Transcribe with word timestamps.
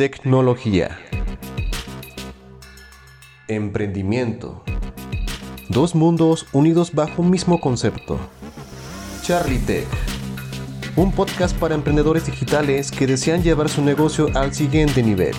Tecnología. 0.00 0.98
Emprendimiento. 3.48 4.64
Dos 5.68 5.94
mundos 5.94 6.46
unidos 6.54 6.94
bajo 6.94 7.20
un 7.20 7.28
mismo 7.28 7.60
concepto. 7.60 8.18
Charlie 9.20 9.58
Tech. 9.58 9.86
Un 10.96 11.12
podcast 11.12 11.54
para 11.58 11.74
emprendedores 11.74 12.24
digitales 12.24 12.90
que 12.90 13.06
desean 13.06 13.42
llevar 13.42 13.68
su 13.68 13.84
negocio 13.84 14.28
al 14.34 14.54
siguiente 14.54 15.02
nivel. 15.02 15.34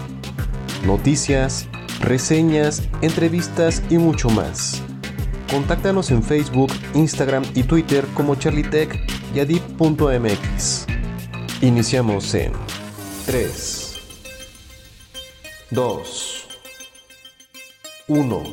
Noticias, 0.86 1.68
reseñas, 2.00 2.84
entrevistas 3.02 3.82
y 3.90 3.98
mucho 3.98 4.30
más. 4.30 4.80
Contáctanos 5.50 6.12
en 6.12 6.22
Facebook, 6.22 6.72
Instagram 6.94 7.46
y 7.56 7.64
Twitter 7.64 8.06
como 8.14 8.36
CharlieTech 8.36 9.10
y 9.34 9.40
adip.mx. 9.40 10.86
Iniciamos 11.64 12.36
en 12.36 12.52
3, 13.26 13.81
2, 15.74 16.48
1. 18.10 18.44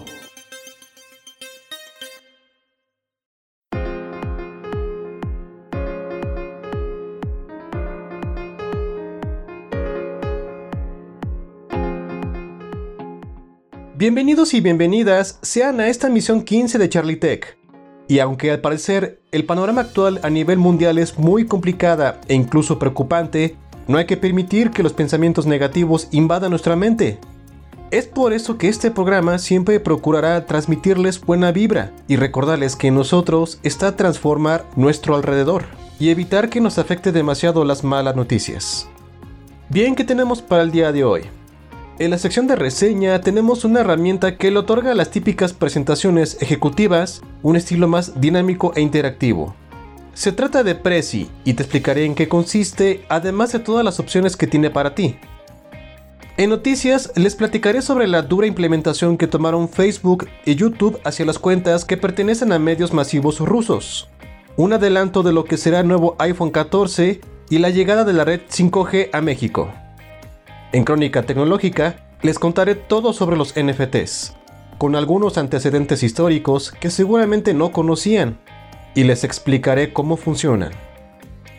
Bienvenidos 13.97 14.55
y 14.55 14.61
bienvenidas 14.61 15.41
sean 15.43 15.81
a 15.81 15.89
esta 15.89 16.09
misión 16.09 16.45
15 16.45 16.79
de 16.79 16.89
Charlie 16.89 17.17
Tech. 17.17 17.59
Y 18.07 18.21
aunque 18.21 18.53
al 18.53 18.61
parecer 18.61 19.21
el 19.33 19.45
panorama 19.45 19.81
actual 19.81 20.21
a 20.23 20.31
nivel 20.31 20.59
mundial 20.59 20.99
es 20.99 21.19
muy 21.19 21.47
complicada 21.47 22.21
e 22.29 22.35
incluso 22.35 22.79
preocupante, 22.79 23.57
no 23.89 23.99
hay 23.99 24.05
que 24.05 24.17
permitir 24.17 24.71
que 24.71 24.83
los 24.83 24.93
pensamientos 24.93 25.47
negativos 25.47 26.09
invadan 26.13 26.51
nuestra 26.51 26.77
mente. 26.77 27.19
Es 27.91 28.07
por 28.07 28.35
eso 28.35 28.59
que 28.59 28.69
este 28.69 28.91
programa 28.91 29.39
siempre 29.39 29.81
procurará 29.81 30.45
transmitirles 30.45 31.21
buena 31.23 31.53
vibra 31.53 31.91
y 32.07 32.17
recordarles 32.17 32.77
que 32.77 32.89
en 32.89 32.95
nosotros 32.95 33.59
está 33.63 33.97
transformar 33.97 34.67
nuestro 34.77 35.17
alrededor 35.17 35.65
y 35.99 36.11
evitar 36.11 36.51
que 36.51 36.61
nos 36.61 36.79
afecte 36.79 37.13
demasiado 37.13 37.65
las 37.65 37.83
malas 37.83 38.15
noticias. 38.15 38.87
Bien, 39.71 39.95
¿qué 39.95 40.05
tenemos 40.05 40.43
para 40.43 40.63
el 40.63 40.71
día 40.71 40.93
de 40.93 41.05
hoy? 41.05 41.23
En 41.99 42.11
la 42.11 42.19
sección 42.19 42.47
de 42.47 42.57
reseña 42.57 43.21
tenemos 43.23 43.65
una 43.65 43.81
herramienta 43.81 44.37
que 44.37 44.51
le 44.51 44.59
otorga 44.59 44.93
a 44.93 44.95
las 44.95 45.11
típicas 45.11 45.55
presentaciones 45.55 46.37
ejecutivas 46.41 47.23
un 47.43 47.57
estilo 47.57 47.89
más 47.89 48.21
dinámico 48.21 48.73
e 48.77 48.83
interactivo. 48.83 49.57
Se 50.19 50.33
trata 50.33 50.65
de 50.65 50.75
Prezi 50.75 51.31
y 51.45 51.55
te 51.55 51.63
explicaré 51.63 52.05
en 52.05 52.17
qué 52.17 52.27
consiste, 52.27 53.05
además 53.09 53.53
de 53.53 53.61
todas 53.61 53.85
las 53.85 54.01
opciones 54.01 54.37
que 54.37 54.49
tiene 54.49 54.69
para 54.69 54.97
ti. 54.97 55.17
En 56.37 56.51
noticias 56.51 57.13
les 57.15 57.37
platicaré 57.37 57.83
sobre 57.83 58.09
la 58.09 58.23
dura 58.23 58.49
implementación 58.49 59.17
que 59.17 59.29
tomaron 59.29 59.69
Facebook 59.69 60.27
y 60.45 60.57
YouTube 60.57 60.99
hacia 61.05 61.25
las 61.25 61.39
cuentas 61.39 61.85
que 61.85 61.97
pertenecen 61.97 62.51
a 62.51 62.59
medios 62.59 62.93
masivos 62.93 63.39
rusos. 63.39 64.09
Un 64.57 64.73
adelanto 64.73 65.23
de 65.23 65.33
lo 65.33 65.45
que 65.45 65.57
será 65.57 65.79
el 65.79 65.87
nuevo 65.87 66.17
iPhone 66.19 66.51
14 66.51 67.21
y 67.49 67.59
la 67.59 67.71
llegada 67.71 68.03
de 68.03 68.13
la 68.13 68.25
red 68.25 68.41
5G 68.51 69.11
a 69.13 69.21
México. 69.21 69.73
En 70.73 70.83
Crónica 70.83 71.23
Tecnológica 71.23 72.09
les 72.23 72.41
contaré 72.41 72.75
todo 72.75 73.13
sobre 73.13 73.37
los 73.37 73.55
NFTs, 73.57 74.35
con 74.79 74.97
algunos 74.97 75.39
antecedentes 75.39 76.03
históricos 76.03 76.73
que 76.73 76.91
seguramente 76.91 77.55
no 77.55 77.71
conocían, 77.71 78.41
y 78.99 79.05
les 79.05 79.23
explicaré 79.23 79.93
cómo 79.93 80.17
funcionan. 80.17 80.73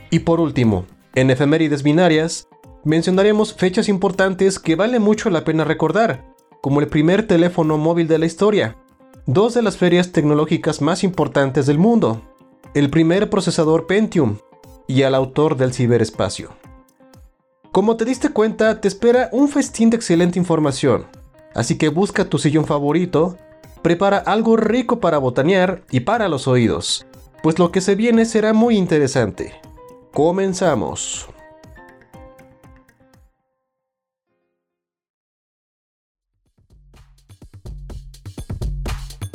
Y 0.10 0.20
por 0.20 0.42
último, 0.42 0.86
en 1.16 1.32
efemérides 1.32 1.84
binarias, 1.84 2.50
mencionaremos 2.84 3.54
fechas 3.54 3.88
importantes 3.88 4.60
que 4.60 4.76
vale 4.76 5.00
mucho 5.00 5.30
la 5.30 5.46
pena 5.46 5.64
recordar, 5.64 6.36
como 6.60 6.82
el 6.82 6.88
primer 6.90 7.28
teléfono 7.28 7.78
móvil 7.78 8.10
de 8.10 8.18
la 8.18 8.26
historia, 8.26 8.76
dos 9.26 9.54
de 9.54 9.62
las 9.62 9.78
ferias 9.78 10.12
tecnológicas 10.12 10.82
más 10.82 11.02
importantes 11.06 11.66
del 11.66 11.78
mundo, 11.78 12.22
el 12.74 12.90
primer 12.90 13.30
procesador 13.30 13.88
Pentium 13.88 14.40
y 14.86 15.04
al 15.04 15.16
autor 15.16 15.56
del 15.56 15.72
ciberespacio. 15.72 16.50
Como 17.72 17.96
te 17.96 18.04
diste 18.04 18.32
cuenta, 18.32 18.82
te 18.82 18.90
espera 18.90 19.30
un 19.32 19.48
festín 19.48 19.90
de 19.92 19.96
excelente 19.96 20.38
información. 20.38 21.06
Así 21.56 21.78
que 21.78 21.88
busca 21.88 22.26
tu 22.26 22.38
sillón 22.38 22.66
favorito, 22.66 23.38
prepara 23.82 24.18
algo 24.18 24.58
rico 24.58 25.00
para 25.00 25.20
botanear 25.20 25.84
y 25.90 26.02
para 26.02 26.28
los 26.28 26.46
oídos, 26.46 27.06
pues 27.42 27.60
lo 27.60 27.72
que 27.72 27.82
se 27.82 27.96
viene 27.96 28.26
será 28.26 28.54
muy 28.54 28.78
interesante. 28.78 29.54
Comenzamos. 30.14 31.28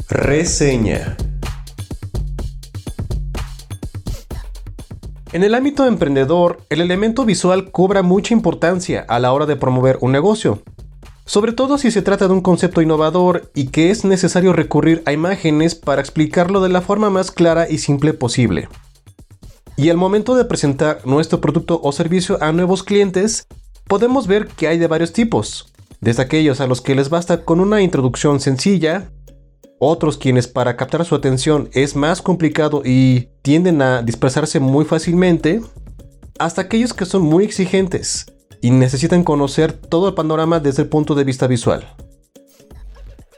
Reseña. 0.09 1.17
En 5.33 5.43
el 5.43 5.57
ámbito 5.57 5.85
emprendedor, 5.87 6.59
el 6.71 6.81
elemento 6.81 7.25
visual 7.25 7.73
cobra 7.73 8.03
mucha 8.03 8.33
importancia 8.33 9.05
a 9.09 9.19
la 9.19 9.33
hora 9.33 9.47
de 9.47 9.57
promover 9.57 9.99
un 10.01 10.13
negocio, 10.13 10.63
sobre 11.27 11.53
todo 11.53 11.79
si 11.79 11.91
se 11.91 12.03
trata 12.03 12.29
de 12.29 12.35
un 12.35 12.43
concepto 12.43 12.83
innovador 12.83 13.51
y 13.55 13.69
que 13.69 13.91
es 13.91 14.05
necesario 14.05 14.53
recurrir 14.53 15.03
a 15.07 15.13
imágenes 15.13 15.75
para 15.75 16.03
explicarlo 16.03 16.61
de 16.61 16.69
la 16.69 16.83
forma 16.83 17.09
más 17.11 17.31
clara 17.31 17.69
y 17.69 17.79
simple 17.79 18.13
posible. 18.13 18.69
Y 19.77 19.89
al 19.89 19.97
momento 19.97 20.37
de 20.37 20.45
presentar 20.45 21.01
nuestro 21.05 21.41
producto 21.41 21.81
o 21.83 21.93
servicio 21.93 22.43
a 22.43 22.53
nuevos 22.53 22.83
clientes, 22.83 23.47
podemos 23.89 24.27
ver 24.27 24.49
que 24.49 24.69
hay 24.69 24.79
de 24.79 24.87
varios 24.87 25.13
tipos, 25.13 25.73
desde 26.01 26.23
aquellos 26.23 26.61
a 26.61 26.67
los 26.67 26.81
que 26.81 26.95
les 26.95 27.09
basta 27.09 27.45
con 27.45 27.61
una 27.61 27.81
introducción 27.81 28.39
sencilla, 28.39 29.11
otros 29.81 30.19
quienes 30.19 30.47
para 30.47 30.77
captar 30.77 31.05
su 31.05 31.15
atención 31.15 31.71
es 31.73 31.97
más 31.97 32.23
complicado 32.23 32.83
y 32.85 33.31
tienden 33.43 33.83
a 33.83 34.03
dispersarse 34.03 34.61
muy 34.61 34.85
fácilmente, 34.85 35.61
hasta 36.39 36.63
aquellos 36.63 36.93
que 36.93 37.07
son 37.07 37.23
muy 37.23 37.45
exigentes 37.45 38.27
y 38.65 38.71
necesitan 38.71 39.25
conocer 39.25 39.75
todo 39.75 40.09
el 40.09 40.15
panorama 40.15 40.59
desde 40.59 40.85
el 40.85 40.89
punto 40.89 41.15
de 41.15 41.25
vista 41.25 41.47
visual. 41.47 41.87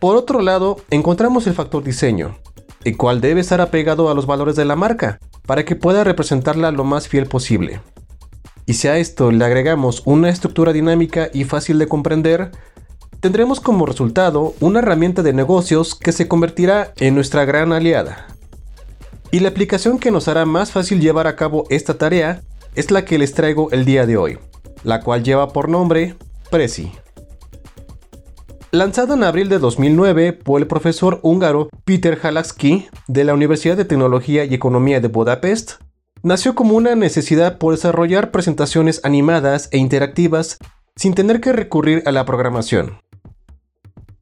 Por 0.00 0.14
otro 0.14 0.40
lado, 0.40 0.76
encontramos 0.88 1.48
el 1.48 1.54
factor 1.54 1.82
diseño, 1.82 2.38
el 2.84 2.96
cual 2.96 3.20
debe 3.20 3.40
estar 3.40 3.60
apegado 3.60 4.08
a 4.08 4.14
los 4.14 4.26
valores 4.26 4.54
de 4.54 4.64
la 4.64 4.76
marca 4.76 5.18
para 5.44 5.64
que 5.64 5.74
pueda 5.74 6.04
representarla 6.04 6.70
lo 6.70 6.84
más 6.84 7.08
fiel 7.08 7.26
posible. 7.26 7.80
Y 8.66 8.74
si 8.74 8.86
a 8.86 8.98
esto 8.98 9.32
le 9.32 9.44
agregamos 9.44 10.04
una 10.04 10.28
estructura 10.28 10.72
dinámica 10.72 11.28
y 11.34 11.42
fácil 11.42 11.80
de 11.80 11.88
comprender, 11.88 12.52
tendremos 13.18 13.58
como 13.58 13.84
resultado 13.84 14.54
una 14.60 14.78
herramienta 14.78 15.24
de 15.24 15.32
negocios 15.32 15.96
que 15.96 16.12
se 16.12 16.28
convertirá 16.28 16.92
en 16.98 17.16
nuestra 17.16 17.44
gran 17.44 17.72
aliada. 17.72 18.28
Y 19.32 19.40
la 19.40 19.48
aplicación 19.48 19.98
que 19.98 20.12
nos 20.12 20.28
hará 20.28 20.46
más 20.46 20.70
fácil 20.70 21.00
llevar 21.00 21.26
a 21.26 21.34
cabo 21.34 21.64
esta 21.68 21.98
tarea 21.98 22.42
es 22.76 22.92
la 22.92 23.04
que 23.04 23.18
les 23.18 23.32
traigo 23.32 23.72
el 23.72 23.84
día 23.84 24.06
de 24.06 24.18
hoy, 24.18 24.38
la 24.84 25.00
cual 25.00 25.22
lleva 25.22 25.48
por 25.48 25.68
nombre 25.68 26.14
Prezi. 26.50 26.92
Lanzada 28.72 29.14
en 29.14 29.24
abril 29.24 29.48
de 29.48 29.58
2009 29.58 30.32
por 30.32 30.60
el 30.60 30.66
profesor 30.66 31.20
húngaro 31.22 31.68
Peter 31.84 32.18
Halaksky 32.22 32.88
de 33.06 33.24
la 33.24 33.32
Universidad 33.32 33.76
de 33.76 33.84
Tecnología 33.84 34.44
y 34.44 34.54
Economía 34.54 35.00
de 35.00 35.08
Budapest, 35.08 35.74
nació 36.22 36.54
como 36.54 36.74
una 36.74 36.94
necesidad 36.94 37.58
por 37.58 37.74
desarrollar 37.74 38.30
presentaciones 38.32 39.00
animadas 39.04 39.68
e 39.70 39.78
interactivas 39.78 40.58
sin 40.96 41.14
tener 41.14 41.40
que 41.40 41.52
recurrir 41.52 42.02
a 42.06 42.12
la 42.12 42.24
programación. 42.24 42.98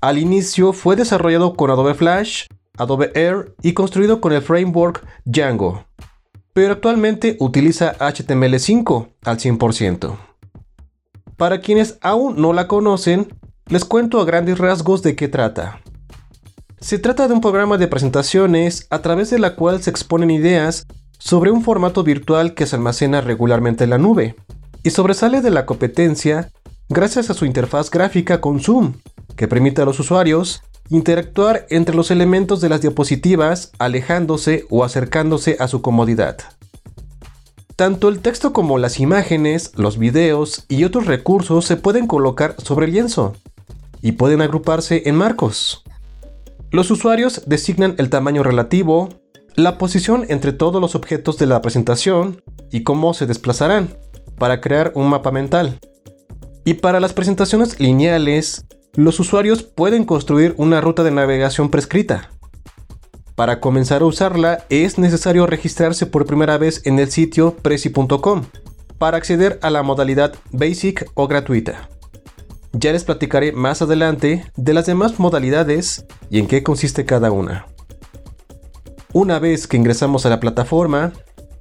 Al 0.01 0.19
inicio 0.19 0.73
fue 0.73 0.97
desarrollado 0.97 1.55
con 1.55 1.71
Adobe 1.71 1.95
Flash, 1.95 2.47
Adobe 2.77 3.11
Air 3.15 3.55
y 3.63 3.73
construido 3.73 4.21
con 4.21 4.33
el 4.33 4.43
framework 4.43 5.07
Django, 5.25 5.87
pero 6.53 6.75
actualmente 6.75 7.37
utiliza 7.41 7.97
HTML5 7.99 9.09
al 9.25 9.39
100%. 9.39 10.17
Para 11.37 11.61
quienes 11.61 11.99
aún 12.01 12.41
no 12.41 12.53
la 12.53 12.69
conocen, 12.69 13.29
les 13.67 13.85
cuento 13.85 14.21
a 14.21 14.25
grandes 14.25 14.59
rasgos 14.59 15.03
de 15.03 15.17
qué 15.17 15.29
trata. 15.29 15.81
Se 16.81 16.99
trata 16.99 17.27
de 17.29 17.35
un 17.35 17.41
programa 17.41 17.79
de 17.79 17.89
presentaciones 17.89 18.87
a 18.91 19.01
través 19.01 19.31
de 19.31 19.39
la 19.39 19.57
cual 19.57 19.83
se 19.83 19.91
exponen 19.91 20.31
ideas 20.31 20.87
sobre 21.19 21.51
un 21.51 21.63
formato 21.63 22.03
virtual 22.03 22.55
que 22.55 22.67
se 22.67 22.77
almacena 22.77 23.21
regularmente 23.21 23.85
en 23.85 23.91
la 23.91 23.99
nube 23.99 24.37
y 24.83 24.91
sobresale 24.91 25.41
de 25.41 25.51
la 25.51 25.65
competencia 25.65 26.51
gracias 26.91 27.31
a 27.31 27.35
su 27.35 27.47
interfaz 27.47 27.91
gráfica 27.91 28.41
con 28.41 28.61
Zoom, 28.61 28.95
que 29.35 29.49
permite 29.49 29.81
a 29.81 29.87
los 29.87 29.99
usuarios 29.99 30.63
interactuar 30.91 31.67
entre 31.71 31.95
los 31.95 32.11
elementos 32.11 32.61
de 32.61 32.69
las 32.69 32.83
diapositivas 32.83 33.73
alejándose 33.79 34.67
o 34.69 34.85
acercándose 34.85 35.57
a 35.59 35.69
su 35.69 35.81
comodidad. 35.81 36.37
Tanto 37.77 38.09
el 38.09 38.21
texto 38.21 38.53
como 38.53 38.79
las 38.79 39.01
imágenes, 39.01 39.73
los 39.75 39.99
videos 39.99 40.65
y 40.69 40.85
otros 40.85 41.07
recursos 41.07 41.65
se 41.65 41.77
pueden 41.77 42.07
colocar 42.07 42.55
sobre 42.63 42.87
el 42.87 42.93
lienzo 42.93 43.35
y 44.01 44.13
pueden 44.13 44.43
agruparse 44.43 45.03
en 45.07 45.17
marcos. 45.17 45.83
Los 46.71 46.93
usuarios 46.93 47.43
designan 47.47 47.97
el 47.99 48.11
tamaño 48.11 48.45
relativo, 48.45 49.09
la 49.57 49.77
posición 49.77 50.25
entre 50.29 50.53
todos 50.53 50.81
los 50.81 50.95
objetos 50.95 51.37
de 51.39 51.47
la 51.47 51.63
presentación 51.63 52.43
y 52.71 52.85
cómo 52.85 53.13
se 53.13 53.27
desplazarán 53.27 53.97
para 54.39 54.61
crear 54.61 54.93
un 54.95 55.09
mapa 55.09 55.33
mental. 55.33 55.81
Y 56.65 56.75
para 56.75 57.01
las 57.01 57.13
presentaciones 57.13 57.81
lineales, 57.81 58.67
los 58.95 59.19
usuarios 59.19 59.65
pueden 59.65 60.05
construir 60.05 60.55
una 60.59 60.81
ruta 60.81 61.03
de 61.03 61.11
navegación 61.11 61.71
prescrita. 61.71 62.31
Para 63.35 63.59
comenzar 63.59 64.03
a 64.03 64.07
usarla 64.07 64.65
es 64.69 64.97
necesario 64.97 65.47
registrarse 65.47 66.07
por 66.07 66.25
primera 66.25 66.57
vez 66.57 66.83
en 66.85 67.01
el 67.01 67.11
sitio 67.11 67.57
prezi.com 67.57 68.45
para 68.99 69.17
acceder 69.17 69.59
a 69.63 69.71
la 69.71 69.83
modalidad 69.83 70.35
Basic 70.53 71.11
o 71.15 71.27
gratuita. 71.27 71.89
Ya 72.73 72.93
les 72.93 73.03
platicaré 73.03 73.53
más 73.53 73.83
adelante 73.83 74.45
de 74.57 74.75
las 74.75 74.87
demás 74.87 75.19
modalidades 75.19 76.07
y 76.31 76.39
en 76.39 76.47
qué 76.47 76.63
consiste 76.63 77.05
cada 77.05 77.33
una. 77.33 77.67
Una 79.13 79.39
vez 79.41 79.67
que 79.67 79.77
ingresamos 79.77 80.27
a 80.27 80.29
la 80.29 80.41
plataforma, 80.41 81.13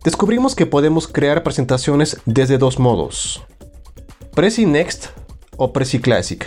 descubrimos 0.03 0.55
que 0.55 0.65
podemos 0.65 1.07
crear 1.07 1.43
presentaciones 1.43 2.17
desde 2.25 2.59
dos 2.59 2.77
modos. 2.77 3.43
Prezi 4.35 4.65
Next 4.65 5.07
o 5.57 5.73
Prezi 5.73 5.99
Classic. 5.99 6.45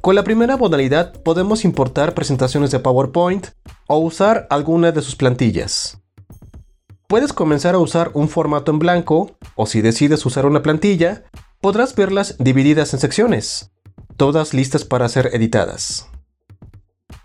Con 0.00 0.14
la 0.14 0.24
primera 0.24 0.56
modalidad 0.56 1.12
podemos 1.22 1.62
importar 1.64 2.14
presentaciones 2.14 2.70
de 2.70 2.78
PowerPoint 2.78 3.48
o 3.86 3.98
usar 3.98 4.46
alguna 4.48 4.92
de 4.92 5.02
sus 5.02 5.14
plantillas. 5.14 6.00
Puedes 7.06 7.34
comenzar 7.34 7.74
a 7.74 7.78
usar 7.78 8.10
un 8.14 8.30
formato 8.30 8.70
en 8.70 8.78
blanco 8.78 9.36
o 9.56 9.66
si 9.66 9.82
decides 9.82 10.24
usar 10.24 10.46
una 10.46 10.62
plantilla, 10.62 11.24
podrás 11.60 11.94
verlas 11.94 12.36
divididas 12.38 12.94
en 12.94 13.00
secciones, 13.00 13.72
todas 14.16 14.54
listas 14.54 14.84
para 14.84 15.06
ser 15.08 15.30
editadas. 15.34 16.08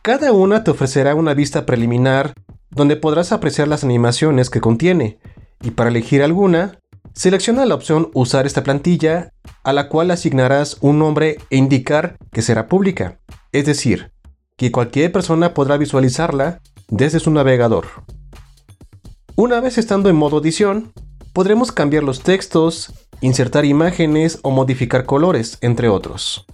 Cada 0.02 0.34
una 0.34 0.66
te 0.66 0.72
ofrecerá 0.72 1.16
una 1.16 1.34
vista 1.34 1.66
preliminar 1.66 2.34
donde 2.72 2.98
podrás 2.98 3.32
apreciar 3.32 3.70
las 3.70 3.86
animaciones 3.86 4.50
que 4.50 4.60
contiene, 4.60 5.18
y 5.62 5.72
para 5.72 5.90
elegir 5.90 6.22
alguna, 6.22 6.80
selecciona 7.14 7.66
la 7.66 7.76
opción 7.76 8.10
Usar 8.14 8.46
esta 8.46 8.64
plantilla, 8.64 9.32
a 9.66 9.74
la 9.74 9.90
cual 9.90 10.12
asignarás 10.12 10.78
un 10.80 11.00
nombre 11.00 11.38
e 11.50 11.58
indicar 11.58 12.18
que 12.32 12.42
será 12.42 12.68
pública, 12.68 13.20
es 13.52 13.66
decir, 13.66 14.12
que 14.56 14.72
cualquier 14.72 15.12
persona 15.12 15.54
podrá 15.54 15.76
visualizarla 15.78 16.62
desde 16.88 17.20
su 17.20 17.32
navegador. 17.32 17.88
Una 19.36 19.60
vez 19.60 19.78
estando 19.78 20.08
en 20.08 20.16
modo 20.16 20.40
edición, 20.40 20.94
podremos 21.34 21.74
cambiar 21.74 22.04
los 22.04 22.22
textos, 22.22 22.94
insertar 23.20 23.66
imágenes 23.66 24.40
o 24.44 24.52
modificar 24.52 25.06
colores, 25.06 25.58
entre 25.60 25.90
otros. 25.90 26.46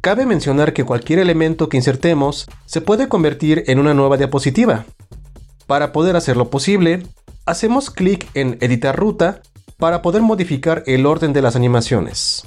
Cabe 0.00 0.26
mencionar 0.26 0.72
que 0.74 0.84
cualquier 0.84 1.18
elemento 1.18 1.68
que 1.68 1.78
insertemos 1.78 2.46
se 2.66 2.80
puede 2.80 3.08
convertir 3.08 3.64
en 3.66 3.80
una 3.80 3.94
nueva 3.94 4.16
diapositiva, 4.16 4.86
para 5.68 5.92
poder 5.92 6.16
hacerlo 6.16 6.48
posible, 6.48 7.06
hacemos 7.44 7.90
clic 7.90 8.26
en 8.32 8.56
Editar 8.62 8.96
ruta 8.96 9.42
para 9.78 10.02
poder 10.02 10.22
modificar 10.22 10.82
el 10.86 11.06
orden 11.06 11.32
de 11.32 11.42
las 11.42 11.56
animaciones. 11.56 12.46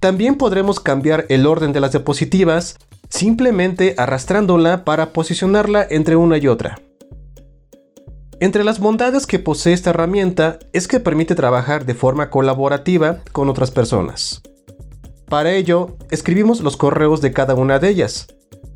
También 0.00 0.34
podremos 0.34 0.80
cambiar 0.80 1.26
el 1.28 1.46
orden 1.46 1.72
de 1.72 1.80
las 1.80 1.92
diapositivas 1.92 2.76
simplemente 3.08 3.94
arrastrándola 3.98 4.84
para 4.84 5.12
posicionarla 5.12 5.86
entre 5.88 6.16
una 6.16 6.38
y 6.38 6.48
otra. 6.48 6.80
Entre 8.40 8.64
las 8.64 8.80
bondades 8.80 9.26
que 9.26 9.38
posee 9.38 9.72
esta 9.72 9.90
herramienta 9.90 10.58
es 10.72 10.88
que 10.88 10.98
permite 10.98 11.36
trabajar 11.36 11.86
de 11.86 11.94
forma 11.94 12.30
colaborativa 12.30 13.18
con 13.30 13.48
otras 13.48 13.70
personas. 13.70 14.42
Para 15.28 15.52
ello, 15.52 15.96
escribimos 16.10 16.60
los 16.60 16.76
correos 16.76 17.20
de 17.20 17.32
cada 17.32 17.54
una 17.54 17.78
de 17.78 17.90
ellas, 17.90 18.26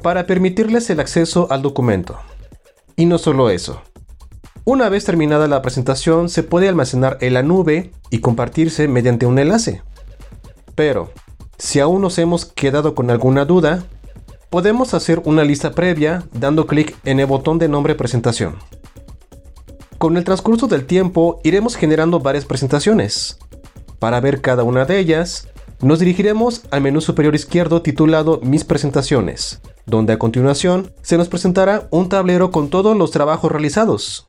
para 0.03 0.27
permitirles 0.27 0.89
el 0.91 1.01
acceso 1.01 1.49
al 1.51 1.63
documento. 1.63 2.17
Y 2.95 3.07
no 3.07 3.19
solo 3.19 3.51
eso. 3.51 3.83
Una 4.69 4.89
vez 4.89 5.05
terminada 5.05 5.47
la 5.47 5.63
presentación 5.63 6.29
se 6.29 6.43
puede 6.43 6.69
almacenar 6.69 7.19
en 7.21 7.35
la 7.35 7.45
nube 7.45 7.93
y 8.11 8.19
compartirse 8.19 8.89
mediante 8.89 9.25
un 9.25 9.39
enlace. 9.39 9.83
Pero, 10.75 11.13
si 11.57 11.79
aún 11.79 12.03
nos 12.03 12.19
hemos 12.19 12.47
quedado 12.47 12.97
con 12.97 13.09
alguna 13.13 13.45
duda, 13.45 13.85
podemos 14.51 14.93
hacer 14.93 15.23
una 15.25 15.45
lista 15.45 15.71
previa 15.71 16.25
dando 16.33 16.67
clic 16.67 16.97
en 17.05 17.21
el 17.21 17.27
botón 17.27 17.61
de 17.61 17.69
nombre 17.69 17.95
presentación. 17.95 18.57
Con 19.99 20.17
el 20.17 20.25
transcurso 20.25 20.67
del 20.67 20.85
tiempo 20.85 21.39
iremos 21.45 21.77
generando 21.77 22.19
varias 22.19 22.45
presentaciones. 22.45 23.39
Para 24.01 24.21
ver 24.21 24.41
cada 24.41 24.65
una 24.65 24.85
de 24.85 24.99
ellas, 24.99 25.47
nos 25.81 26.01
dirigiremos 26.01 26.63
al 26.73 26.81
menú 26.81 27.01
superior 27.01 27.37
izquierdo 27.37 27.83
titulado 27.83 28.41
Mis 28.43 28.65
presentaciones, 28.65 29.61
donde 29.87 30.15
a 30.15 30.19
continuación 30.19 30.93
se 31.03 31.17
nos 31.19 31.29
presentará 31.29 31.87
un 31.93 32.09
tablero 32.09 32.51
con 32.51 32.69
todos 32.69 32.97
los 32.97 33.13
trabajos 33.13 33.53
realizados. 33.53 34.26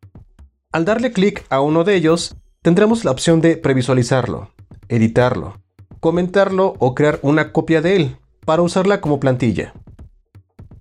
Al 0.78 0.86
darle 0.86 1.12
clic 1.12 1.44
a 1.50 1.60
uno 1.60 1.84
de 1.84 1.96
ellos, 1.96 2.36
tendremos 2.62 3.04
la 3.04 3.10
opción 3.10 3.42
de 3.42 3.58
previsualizarlo, 3.58 4.52
editarlo, 4.90 5.60
comentarlo 6.00 6.76
o 6.78 6.94
crear 6.94 7.18
una 7.24 7.52
copia 7.52 7.82
de 7.82 7.96
él 7.96 8.18
para 8.46 8.62
usarla 8.62 9.02
como 9.02 9.20
plantilla. 9.20 9.74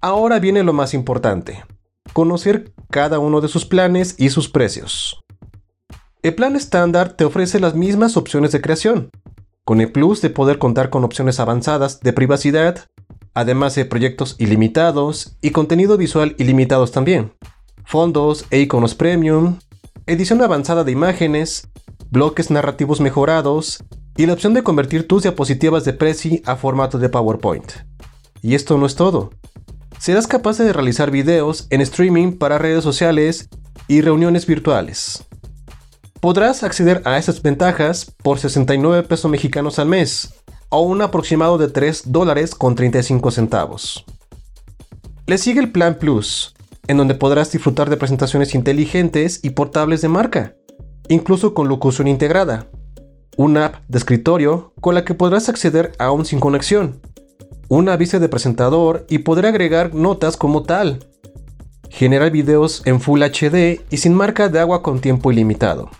Ahora 0.02 0.38
viene 0.38 0.62
lo 0.64 0.74
más 0.74 0.92
importante, 0.92 1.64
conocer 2.12 2.74
cada 2.90 3.18
uno 3.20 3.40
de 3.40 3.48
sus 3.48 3.64
planes 3.64 4.16
y 4.18 4.28
sus 4.28 4.50
precios. 4.50 5.24
El 6.20 6.34
plan 6.34 6.56
estándar 6.56 7.14
te 7.14 7.24
ofrece 7.24 7.58
las 7.58 7.74
mismas 7.74 8.18
opciones 8.18 8.52
de 8.52 8.60
creación, 8.60 9.08
con 9.64 9.80
el 9.80 9.90
plus 9.92 10.20
de 10.20 10.28
poder 10.28 10.58
contar 10.58 10.90
con 10.90 11.04
opciones 11.04 11.40
avanzadas 11.40 12.00
de 12.00 12.12
privacidad, 12.12 12.84
además 13.32 13.74
de 13.74 13.86
proyectos 13.86 14.36
ilimitados 14.38 15.38
y 15.40 15.52
contenido 15.52 15.96
visual 15.96 16.34
ilimitados 16.36 16.92
también, 16.92 17.32
fondos 17.86 18.44
e 18.50 18.60
iconos 18.60 18.94
premium, 18.94 19.56
edición 20.06 20.40
avanzada 20.40 20.84
de 20.84 20.92
imágenes, 20.92 21.68
bloques 22.10 22.50
narrativos 22.50 23.00
mejorados 23.00 23.82
y 24.16 24.26
la 24.26 24.34
opción 24.34 24.54
de 24.54 24.62
convertir 24.62 25.08
tus 25.08 25.24
diapositivas 25.24 25.84
de 25.84 25.92
Prezi 25.92 26.42
a 26.46 26.56
formato 26.56 26.98
de 26.98 27.08
PowerPoint. 27.08 27.72
Y 28.40 28.54
esto 28.54 28.78
no 28.78 28.86
es 28.86 28.94
todo. 28.94 29.30
Serás 29.98 30.26
capaz 30.26 30.58
de 30.58 30.72
realizar 30.72 31.10
videos 31.10 31.66
en 31.70 31.80
streaming 31.80 32.32
para 32.32 32.58
redes 32.58 32.84
sociales 32.84 33.48
y 33.88 34.00
reuniones 34.00 34.46
virtuales. 34.46 35.24
Podrás 36.20 36.62
acceder 36.62 37.02
a 37.04 37.18
estas 37.18 37.42
ventajas 37.42 38.14
por 38.22 38.38
69 38.38 39.02
pesos 39.08 39.30
mexicanos 39.30 39.78
al 39.78 39.88
mes, 39.88 40.34
o 40.68 40.80
un 40.82 41.02
aproximado 41.02 41.58
de 41.58 41.68
3 41.68 42.04
dólares 42.06 42.54
con 42.54 42.74
35 42.74 43.30
centavos. 43.30 44.04
Le 45.26 45.38
sigue 45.38 45.60
el 45.60 45.72
Plan 45.72 45.96
Plus, 45.98 46.55
en 46.88 46.96
donde 46.96 47.14
podrás 47.14 47.52
disfrutar 47.52 47.90
de 47.90 47.96
presentaciones 47.96 48.54
inteligentes 48.54 49.40
y 49.42 49.50
portables 49.50 50.02
de 50.02 50.08
marca, 50.08 50.54
incluso 51.08 51.54
con 51.54 51.68
locución 51.68 52.08
integrada, 52.08 52.68
una 53.36 53.66
app 53.66 53.74
de 53.88 53.98
escritorio 53.98 54.72
con 54.80 54.94
la 54.94 55.04
que 55.04 55.14
podrás 55.14 55.48
acceder 55.48 55.92
aún 55.98 56.24
sin 56.24 56.40
conexión, 56.40 57.00
una 57.68 57.96
vista 57.96 58.18
de 58.18 58.28
presentador 58.28 59.06
y 59.08 59.18
poder 59.18 59.46
agregar 59.46 59.94
notas 59.94 60.36
como 60.36 60.62
tal, 60.62 61.06
generar 61.90 62.30
videos 62.30 62.82
en 62.84 63.00
Full 63.00 63.22
HD 63.22 63.80
y 63.90 63.96
sin 63.98 64.14
marca 64.14 64.48
de 64.48 64.60
agua 64.60 64.82
con 64.82 65.00
tiempo 65.00 65.32
ilimitado, 65.32 65.90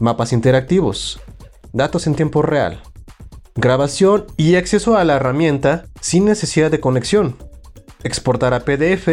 mapas 0.00 0.32
interactivos, 0.32 1.20
datos 1.72 2.06
en 2.06 2.14
tiempo 2.14 2.42
real, 2.42 2.82
grabación 3.54 4.26
y 4.36 4.56
acceso 4.56 4.96
a 4.96 5.04
la 5.04 5.16
herramienta 5.16 5.86
sin 6.00 6.24
necesidad 6.24 6.70
de 6.70 6.80
conexión, 6.80 7.36
exportar 8.02 8.54
a 8.54 8.60
PDF 8.60 9.08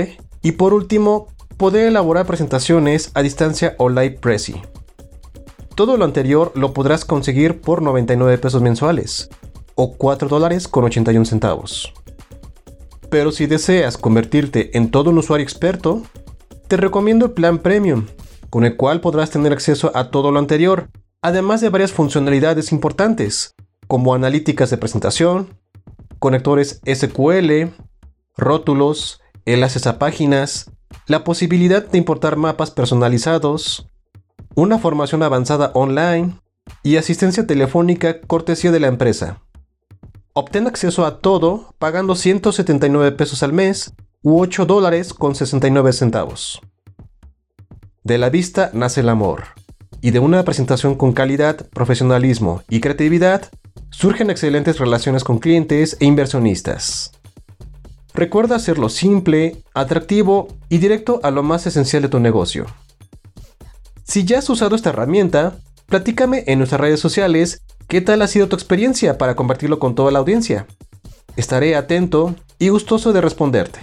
y 0.45 0.51
por 0.51 0.75
último, 0.75 1.29
poder 1.57 1.87
elaborar 1.87 2.27
presentaciones 2.27 3.09
a 3.15 3.23
distancia 3.23 3.73
o 3.79 3.89
live 3.89 4.19
Prezi. 4.21 4.61
Todo 5.73 5.97
lo 5.97 6.05
anterior 6.05 6.51
lo 6.53 6.71
podrás 6.71 7.03
conseguir 7.03 7.61
por 7.61 7.81
99 7.81 8.37
pesos 8.37 8.61
mensuales 8.61 9.27
o 9.73 9.93
4 9.93 10.29
dólares 10.29 10.67
con 10.67 10.83
81 10.83 11.25
centavos. 11.25 11.91
Pero 13.09 13.31
si 13.31 13.47
deseas 13.47 13.97
convertirte 13.97 14.77
en 14.77 14.91
todo 14.91 15.09
un 15.09 15.17
usuario 15.17 15.43
experto, 15.43 16.03
te 16.67 16.77
recomiendo 16.77 17.25
el 17.25 17.31
plan 17.31 17.57
Premium, 17.57 18.05
con 18.51 18.65
el 18.65 18.75
cual 18.75 19.01
podrás 19.01 19.31
tener 19.31 19.51
acceso 19.51 19.91
a 19.95 20.11
todo 20.11 20.29
lo 20.29 20.37
anterior, 20.37 20.89
además 21.23 21.59
de 21.59 21.69
varias 21.69 21.91
funcionalidades 21.91 22.71
importantes, 22.71 23.55
como 23.87 24.13
analíticas 24.13 24.69
de 24.69 24.77
presentación, 24.77 25.57
conectores 26.19 26.81
SQL, 26.85 27.73
rótulos, 28.37 29.21
enlaces 29.45 29.87
a 29.87 29.99
páginas, 29.99 30.71
la 31.07 31.23
posibilidad 31.23 31.85
de 31.85 31.97
importar 31.97 32.35
mapas 32.35 32.71
personalizados, 32.71 33.87
una 34.55 34.79
formación 34.79 35.23
avanzada 35.23 35.71
online 35.73 36.39
y 36.83 36.97
asistencia 36.97 37.45
telefónica 37.45 38.21
cortesía 38.21 38.71
de 38.71 38.79
la 38.79 38.87
empresa. 38.87 39.41
Obtén 40.33 40.67
acceso 40.67 41.05
a 41.05 41.19
todo 41.19 41.73
pagando 41.79 42.15
179 42.15 43.11
pesos 43.13 43.43
al 43.43 43.53
mes 43.53 43.93
u 44.21 44.41
8 44.41 44.65
dólares 44.65 45.13
con 45.13 45.35
69 45.35 45.93
centavos. 45.93 46.61
De 48.03 48.17
la 48.17 48.29
vista 48.29 48.69
nace 48.73 49.01
el 49.01 49.09
amor, 49.09 49.45
y 50.01 50.11
de 50.11 50.19
una 50.19 50.43
presentación 50.43 50.95
con 50.95 51.13
calidad, 51.13 51.67
profesionalismo 51.69 52.61
y 52.69 52.79
creatividad 52.79 53.49
surgen 53.89 54.29
excelentes 54.29 54.77
relaciones 54.77 55.23
con 55.23 55.39
clientes 55.39 55.97
e 55.99 56.05
inversionistas. 56.05 57.11
Recuerda 58.15 58.55
hacerlo 58.55 58.89
simple, 58.89 59.63
atractivo 59.73 60.47
y 60.69 60.79
directo 60.79 61.19
a 61.23 61.31
lo 61.31 61.43
más 61.43 61.67
esencial 61.67 62.01
de 62.01 62.09
tu 62.09 62.19
negocio. 62.19 62.65
Si 64.03 64.23
ya 64.23 64.39
has 64.39 64.49
usado 64.49 64.75
esta 64.75 64.89
herramienta, 64.89 65.57
platícame 65.87 66.43
en 66.47 66.59
nuestras 66.59 66.81
redes 66.81 66.99
sociales 66.99 67.61
¿Qué 67.87 68.01
tal 68.01 68.23
ha 68.23 68.27
sido 68.27 68.49
tu 68.49 68.55
experiencia 68.55 69.19
para 69.19 69.35
compartirlo 69.35 69.77
con 69.77 69.93
toda 69.93 70.11
la 70.11 70.17
audiencia? 70.17 70.65
Estaré 71.35 71.75
atento 71.75 72.33
y 72.57 72.69
gustoso 72.69 73.13
de 73.13 73.21
responderte. 73.21 73.79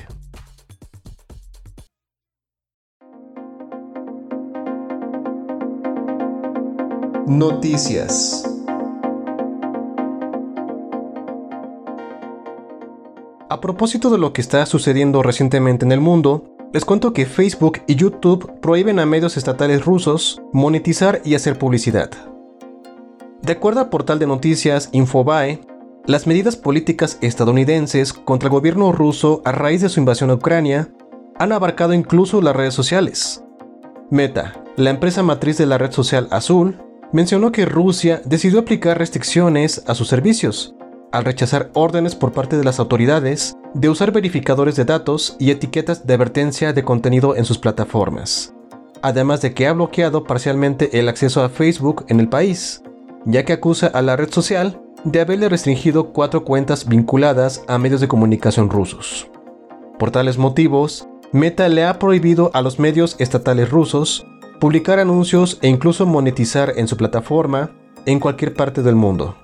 Noticias. 7.26 8.51
A 13.52 13.60
propósito 13.60 14.08
de 14.08 14.16
lo 14.16 14.32
que 14.32 14.40
está 14.40 14.64
sucediendo 14.64 15.22
recientemente 15.22 15.84
en 15.84 15.92
el 15.92 16.00
mundo, 16.00 16.56
les 16.72 16.86
cuento 16.86 17.12
que 17.12 17.26
Facebook 17.26 17.82
y 17.86 17.96
YouTube 17.96 18.50
prohíben 18.62 18.98
a 18.98 19.04
medios 19.04 19.36
estatales 19.36 19.84
rusos 19.84 20.40
monetizar 20.54 21.20
y 21.22 21.34
hacer 21.34 21.58
publicidad. 21.58 22.08
De 23.42 23.52
acuerdo 23.52 23.80
al 23.80 23.90
portal 23.90 24.18
de 24.18 24.26
noticias 24.26 24.88
Infobae, 24.92 25.60
las 26.06 26.26
medidas 26.26 26.56
políticas 26.56 27.18
estadounidenses 27.20 28.14
contra 28.14 28.46
el 28.46 28.52
gobierno 28.52 28.90
ruso 28.90 29.42
a 29.44 29.52
raíz 29.52 29.82
de 29.82 29.90
su 29.90 30.00
invasión 30.00 30.30
a 30.30 30.36
Ucrania 30.36 30.88
han 31.38 31.52
abarcado 31.52 31.92
incluso 31.92 32.40
las 32.40 32.56
redes 32.56 32.72
sociales. 32.72 33.44
Meta, 34.08 34.64
la 34.76 34.88
empresa 34.88 35.22
matriz 35.22 35.58
de 35.58 35.66
la 35.66 35.76
red 35.76 35.92
social 35.92 36.26
Azul, 36.30 36.78
mencionó 37.12 37.52
que 37.52 37.66
Rusia 37.66 38.22
decidió 38.24 38.60
aplicar 38.60 38.96
restricciones 38.96 39.84
a 39.86 39.94
sus 39.94 40.08
servicios, 40.08 40.74
al 41.12 41.24
rechazar 41.24 41.70
órdenes 41.74 42.14
por 42.14 42.32
parte 42.32 42.56
de 42.56 42.64
las 42.64 42.80
autoridades 42.80 43.54
de 43.74 43.88
usar 43.88 44.12
verificadores 44.12 44.76
de 44.76 44.84
datos 44.84 45.36
y 45.38 45.50
etiquetas 45.50 46.06
de 46.06 46.14
advertencia 46.14 46.72
de 46.72 46.84
contenido 46.84 47.36
en 47.36 47.44
sus 47.44 47.58
plataformas, 47.58 48.54
además 49.02 49.40
de 49.42 49.54
que 49.54 49.66
ha 49.66 49.72
bloqueado 49.72 50.24
parcialmente 50.24 50.98
el 50.98 51.08
acceso 51.08 51.42
a 51.42 51.48
Facebook 51.48 52.04
en 52.08 52.20
el 52.20 52.28
país, 52.28 52.82
ya 53.24 53.44
que 53.44 53.52
acusa 53.52 53.86
a 53.86 54.02
la 54.02 54.16
red 54.16 54.30
social 54.30 54.80
de 55.04 55.20
haberle 55.20 55.48
restringido 55.48 56.12
cuatro 56.12 56.44
cuentas 56.44 56.88
vinculadas 56.88 57.62
a 57.68 57.78
medios 57.78 58.00
de 58.00 58.08
comunicación 58.08 58.70
rusos. 58.70 59.28
Por 59.98 60.10
tales 60.10 60.38
motivos, 60.38 61.06
Meta 61.32 61.68
le 61.68 61.84
ha 61.84 61.98
prohibido 61.98 62.50
a 62.54 62.60
los 62.60 62.78
medios 62.78 63.16
estatales 63.18 63.70
rusos 63.70 64.26
publicar 64.60 64.98
anuncios 64.98 65.58
e 65.62 65.68
incluso 65.68 66.06
monetizar 66.06 66.74
en 66.76 66.86
su 66.86 66.96
plataforma 66.96 67.70
en 68.06 68.20
cualquier 68.20 68.54
parte 68.54 68.82
del 68.82 68.94
mundo. 68.94 69.36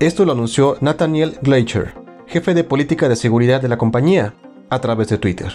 Esto 0.00 0.24
lo 0.24 0.32
anunció 0.32 0.76
Nathaniel 0.80 1.38
Gleicher, 1.40 1.94
jefe 2.26 2.52
de 2.52 2.64
política 2.64 3.08
de 3.08 3.14
seguridad 3.14 3.62
de 3.62 3.68
la 3.68 3.78
compañía, 3.78 4.34
a 4.68 4.80
través 4.80 5.08
de 5.08 5.18
Twitter. 5.18 5.52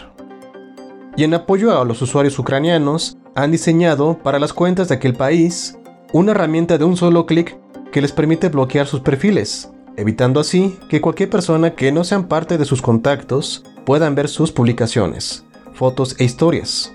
Y 1.17 1.25
en 1.25 1.33
apoyo 1.33 1.77
a 1.77 1.83
los 1.83 2.01
usuarios 2.01 2.39
ucranianos, 2.39 3.17
han 3.35 3.51
diseñado 3.51 4.17
para 4.23 4.39
las 4.39 4.53
cuentas 4.53 4.87
de 4.87 4.95
aquel 4.95 5.13
país 5.13 5.77
una 6.13 6.31
herramienta 6.31 6.77
de 6.77 6.85
un 6.85 6.95
solo 6.95 7.25
clic 7.25 7.59
que 7.91 8.01
les 8.01 8.13
permite 8.13 8.47
bloquear 8.47 8.87
sus 8.87 9.01
perfiles, 9.01 9.71
evitando 9.97 10.39
así 10.39 10.79
que 10.87 11.01
cualquier 11.01 11.29
persona 11.29 11.75
que 11.75 11.91
no 11.91 12.05
sean 12.05 12.29
parte 12.29 12.57
de 12.57 12.63
sus 12.63 12.81
contactos 12.81 13.65
puedan 13.85 14.15
ver 14.15 14.29
sus 14.29 14.53
publicaciones, 14.53 15.43
fotos 15.73 16.15
e 16.17 16.23
historias. 16.23 16.93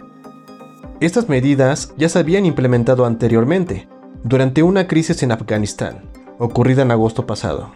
Estas 1.00 1.28
medidas 1.28 1.92
ya 1.98 2.08
se 2.08 2.18
habían 2.18 2.46
implementado 2.46 3.04
anteriormente, 3.04 3.86
durante 4.22 4.62
una 4.62 4.86
crisis 4.86 5.22
en 5.22 5.32
Afganistán, 5.32 6.13
ocurrida 6.38 6.82
en 6.82 6.90
agosto 6.90 7.26
pasado. 7.26 7.72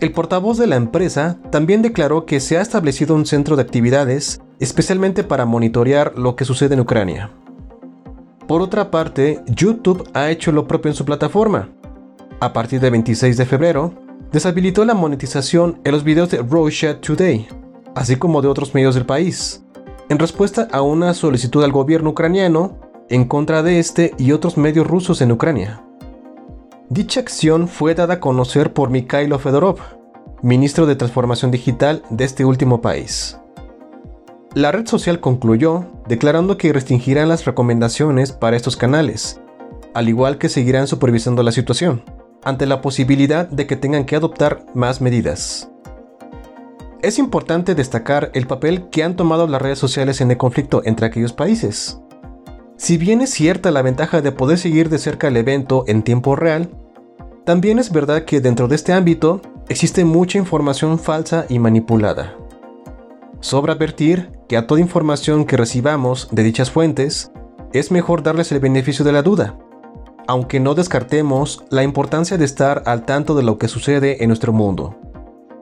El 0.00 0.12
portavoz 0.12 0.56
de 0.56 0.66
la 0.66 0.76
empresa 0.76 1.38
también 1.50 1.82
declaró 1.82 2.24
que 2.24 2.40
se 2.40 2.56
ha 2.56 2.62
establecido 2.62 3.14
un 3.14 3.26
centro 3.26 3.56
de 3.56 3.62
actividades 3.62 4.40
especialmente 4.58 5.24
para 5.24 5.44
monitorear 5.44 6.18
lo 6.18 6.36
que 6.36 6.44
sucede 6.44 6.74
en 6.74 6.80
Ucrania. 6.80 7.30
Por 8.46 8.62
otra 8.62 8.90
parte, 8.90 9.42
YouTube 9.46 10.08
ha 10.14 10.30
hecho 10.30 10.52
lo 10.52 10.66
propio 10.66 10.90
en 10.90 10.96
su 10.96 11.04
plataforma. 11.04 11.68
A 12.40 12.52
partir 12.52 12.80
del 12.80 12.92
26 12.92 13.36
de 13.36 13.46
febrero, 13.46 13.94
deshabilitó 14.32 14.84
la 14.84 14.94
monetización 14.94 15.80
en 15.84 15.92
los 15.92 16.02
videos 16.02 16.30
de 16.30 16.38
Russia 16.38 17.00
Today, 17.00 17.46
así 17.94 18.16
como 18.16 18.42
de 18.42 18.48
otros 18.48 18.74
medios 18.74 18.94
del 18.94 19.06
país, 19.06 19.64
en 20.08 20.18
respuesta 20.18 20.66
a 20.72 20.82
una 20.82 21.14
solicitud 21.14 21.62
al 21.62 21.72
gobierno 21.72 22.10
ucraniano 22.10 22.78
en 23.08 23.24
contra 23.24 23.62
de 23.62 23.78
este 23.78 24.14
y 24.18 24.32
otros 24.32 24.56
medios 24.56 24.86
rusos 24.86 25.20
en 25.20 25.32
Ucrania. 25.32 25.84
Dicha 26.92 27.20
acción 27.20 27.68
fue 27.68 27.94
dada 27.94 28.14
a 28.14 28.20
conocer 28.20 28.72
por 28.72 28.90
Mikhailo 28.90 29.38
Fedorov, 29.38 29.78
ministro 30.42 30.86
de 30.86 30.96
Transformación 30.96 31.52
Digital 31.52 32.02
de 32.10 32.24
este 32.24 32.44
último 32.44 32.80
país. 32.80 33.38
La 34.56 34.72
red 34.72 34.88
social 34.88 35.20
concluyó 35.20 35.86
declarando 36.08 36.56
que 36.58 36.72
restringirán 36.72 37.28
las 37.28 37.44
recomendaciones 37.44 38.32
para 38.32 38.56
estos 38.56 38.76
canales, 38.76 39.40
al 39.94 40.08
igual 40.08 40.36
que 40.36 40.48
seguirán 40.48 40.88
supervisando 40.88 41.44
la 41.44 41.52
situación, 41.52 42.02
ante 42.42 42.66
la 42.66 42.80
posibilidad 42.80 43.46
de 43.46 43.68
que 43.68 43.76
tengan 43.76 44.04
que 44.04 44.16
adoptar 44.16 44.66
más 44.74 45.00
medidas. 45.00 45.70
Es 47.02 47.20
importante 47.20 47.76
destacar 47.76 48.32
el 48.34 48.48
papel 48.48 48.88
que 48.90 49.04
han 49.04 49.14
tomado 49.14 49.46
las 49.46 49.62
redes 49.62 49.78
sociales 49.78 50.20
en 50.20 50.32
el 50.32 50.38
conflicto 50.38 50.82
entre 50.84 51.06
aquellos 51.06 51.32
países. 51.32 52.00
Si 52.80 52.96
bien 52.96 53.20
es 53.20 53.28
cierta 53.28 53.70
la 53.70 53.82
ventaja 53.82 54.22
de 54.22 54.32
poder 54.32 54.56
seguir 54.56 54.88
de 54.88 54.96
cerca 54.96 55.28
el 55.28 55.36
evento 55.36 55.84
en 55.86 56.02
tiempo 56.02 56.34
real, 56.34 56.70
también 57.44 57.78
es 57.78 57.92
verdad 57.92 58.24
que 58.24 58.40
dentro 58.40 58.68
de 58.68 58.76
este 58.76 58.94
ámbito 58.94 59.42
existe 59.68 60.06
mucha 60.06 60.38
información 60.38 60.98
falsa 60.98 61.44
y 61.50 61.58
manipulada. 61.58 62.38
Sobra 63.40 63.74
advertir 63.74 64.30
que 64.48 64.56
a 64.56 64.66
toda 64.66 64.80
información 64.80 65.44
que 65.44 65.58
recibamos 65.58 66.28
de 66.32 66.42
dichas 66.42 66.70
fuentes, 66.70 67.30
es 67.74 67.90
mejor 67.90 68.22
darles 68.22 68.50
el 68.50 68.60
beneficio 68.60 69.04
de 69.04 69.12
la 69.12 69.20
duda, 69.20 69.58
aunque 70.26 70.58
no 70.58 70.74
descartemos 70.74 71.62
la 71.68 71.82
importancia 71.82 72.38
de 72.38 72.46
estar 72.46 72.82
al 72.86 73.04
tanto 73.04 73.34
de 73.34 73.42
lo 73.42 73.58
que 73.58 73.68
sucede 73.68 74.24
en 74.24 74.28
nuestro 74.28 74.54
mundo 74.54 74.96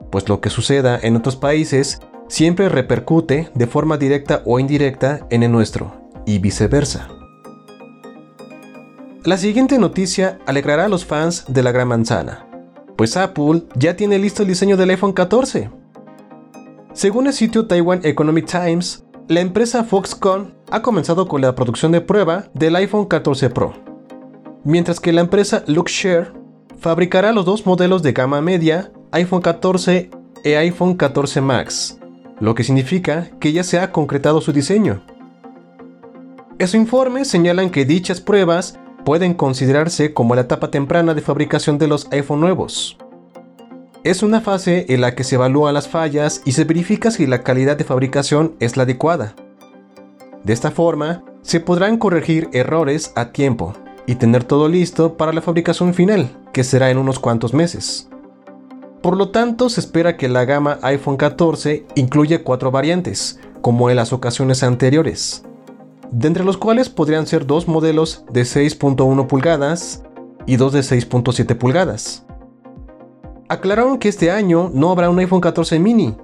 pues 0.09 0.27
lo 0.27 0.41
que 0.41 0.49
suceda 0.49 0.99
en 1.01 1.15
otros 1.15 1.35
países 1.35 1.99
siempre 2.27 2.69
repercute 2.69 3.49
de 3.53 3.67
forma 3.67 3.97
directa 3.97 4.41
o 4.45 4.59
indirecta 4.59 5.27
en 5.29 5.43
el 5.43 5.51
nuestro, 5.51 6.08
y 6.25 6.39
viceversa. 6.39 7.09
La 9.23 9.37
siguiente 9.37 9.77
noticia 9.77 10.39
alegrará 10.45 10.85
a 10.85 10.89
los 10.89 11.05
fans 11.05 11.45
de 11.47 11.61
la 11.61 11.71
Gran 11.71 11.89
Manzana, 11.89 12.47
pues 12.95 13.17
Apple 13.17 13.63
ya 13.75 13.95
tiene 13.95 14.17
listo 14.19 14.43
el 14.43 14.47
diseño 14.47 14.77
del 14.77 14.89
iPhone 14.91 15.13
14. 15.13 15.69
Según 16.93 17.27
el 17.27 17.33
sitio 17.33 17.67
Taiwan 17.67 18.01
Economic 18.03 18.45
Times, 18.45 19.05
la 19.27 19.41
empresa 19.41 19.83
Foxconn 19.83 20.55
ha 20.71 20.81
comenzado 20.81 21.27
con 21.27 21.41
la 21.41 21.53
producción 21.53 21.91
de 21.91 22.01
prueba 22.01 22.45
del 22.53 22.75
iPhone 22.75 23.05
14 23.05 23.49
Pro, 23.51 23.73
mientras 24.63 24.99
que 24.99 25.13
la 25.13 25.21
empresa 25.21 25.63
Luxshare 25.67 26.33
fabricará 26.79 27.31
los 27.31 27.45
dos 27.45 27.65
modelos 27.65 28.01
de 28.03 28.13
gama 28.13 28.41
media 28.41 28.91
iPhone 29.11 29.41
14 29.41 30.09
e 30.43 30.57
iPhone 30.57 30.95
14 30.95 31.41
Max, 31.41 31.99
lo 32.39 32.55
que 32.55 32.63
significa 32.63 33.29
que 33.39 33.51
ya 33.51 33.63
se 33.63 33.79
ha 33.79 33.91
concretado 33.91 34.41
su 34.41 34.51
diseño. 34.51 35.01
En 36.59 36.67
su 36.67 36.75
informe 36.75 37.23
señalan 37.23 37.69
que 37.69 37.85
dichas 37.85 38.19
pruebas 38.19 38.77
pueden 39.05 39.33
considerarse 39.33 40.13
como 40.13 40.35
la 40.35 40.41
etapa 40.41 40.69
temprana 40.69 41.13
de 41.13 41.21
fabricación 41.21 41.77
de 41.77 41.87
los 41.87 42.09
iPhone 42.11 42.41
nuevos. 42.41 42.97
Es 44.03 44.23
una 44.23 44.41
fase 44.41 44.85
en 44.89 44.99
la 44.99 45.15
que 45.15 45.23
se 45.23 45.35
evalúan 45.35 45.73
las 45.73 45.87
fallas 45.87 46.41
y 46.43 46.51
se 46.51 46.65
verifica 46.65 47.11
si 47.11 47.27
la 47.27 47.43
calidad 47.43 47.77
de 47.77 47.85
fabricación 47.85 48.55
es 48.59 48.75
la 48.75 48.83
adecuada. 48.83 49.35
De 50.43 50.51
esta 50.51 50.69
forma, 50.69 51.23
se 51.43 51.61
podrán 51.61 51.97
corregir 51.97 52.49
errores 52.51 53.13
a 53.15 53.31
tiempo 53.31 53.73
y 54.05 54.15
tener 54.15 54.43
todo 54.43 54.67
listo 54.67 55.15
para 55.15 55.31
la 55.31 55.41
fabricación 55.41 55.93
final, 55.93 56.29
que 56.51 56.65
será 56.65 56.91
en 56.91 56.97
unos 56.97 57.19
cuantos 57.19 57.53
meses. 57.53 58.09
Por 59.01 59.15
lo 59.15 59.29
tanto, 59.29 59.69
se 59.69 59.79
espera 59.79 60.17
que 60.17 60.27
la 60.27 60.43
gama 60.43 60.77
iPhone 60.81 61.15
14 61.15 61.85
incluya 61.95 62.43
cuatro 62.43 62.69
variantes, 62.69 63.39
como 63.61 63.89
en 63.89 63.95
las 63.95 64.11
ocasiones 64.11 64.61
anteriores, 64.61 65.45
de 66.11 66.27
entre 66.27 66.43
los 66.43 66.57
cuales 66.57 66.89
podrían 66.89 67.27
ser 67.27 67.45
dos 67.45 67.67
modelos 67.67 68.25
de 68.31 68.41
6.1 68.41 69.27
pulgadas 69.27 70.03
y 70.45 70.55
dos 70.55 70.73
de 70.73 70.79
6.7 70.79 71.55
pulgadas. 71.57 72.25
Aclararon 73.47 73.97
que 73.97 74.09
este 74.09 74.31
año 74.31 74.69
no 74.73 74.91
habrá 74.91 75.09
un 75.09 75.19
iPhone 75.19 75.41
14 75.41 75.79
mini, 75.79 76.15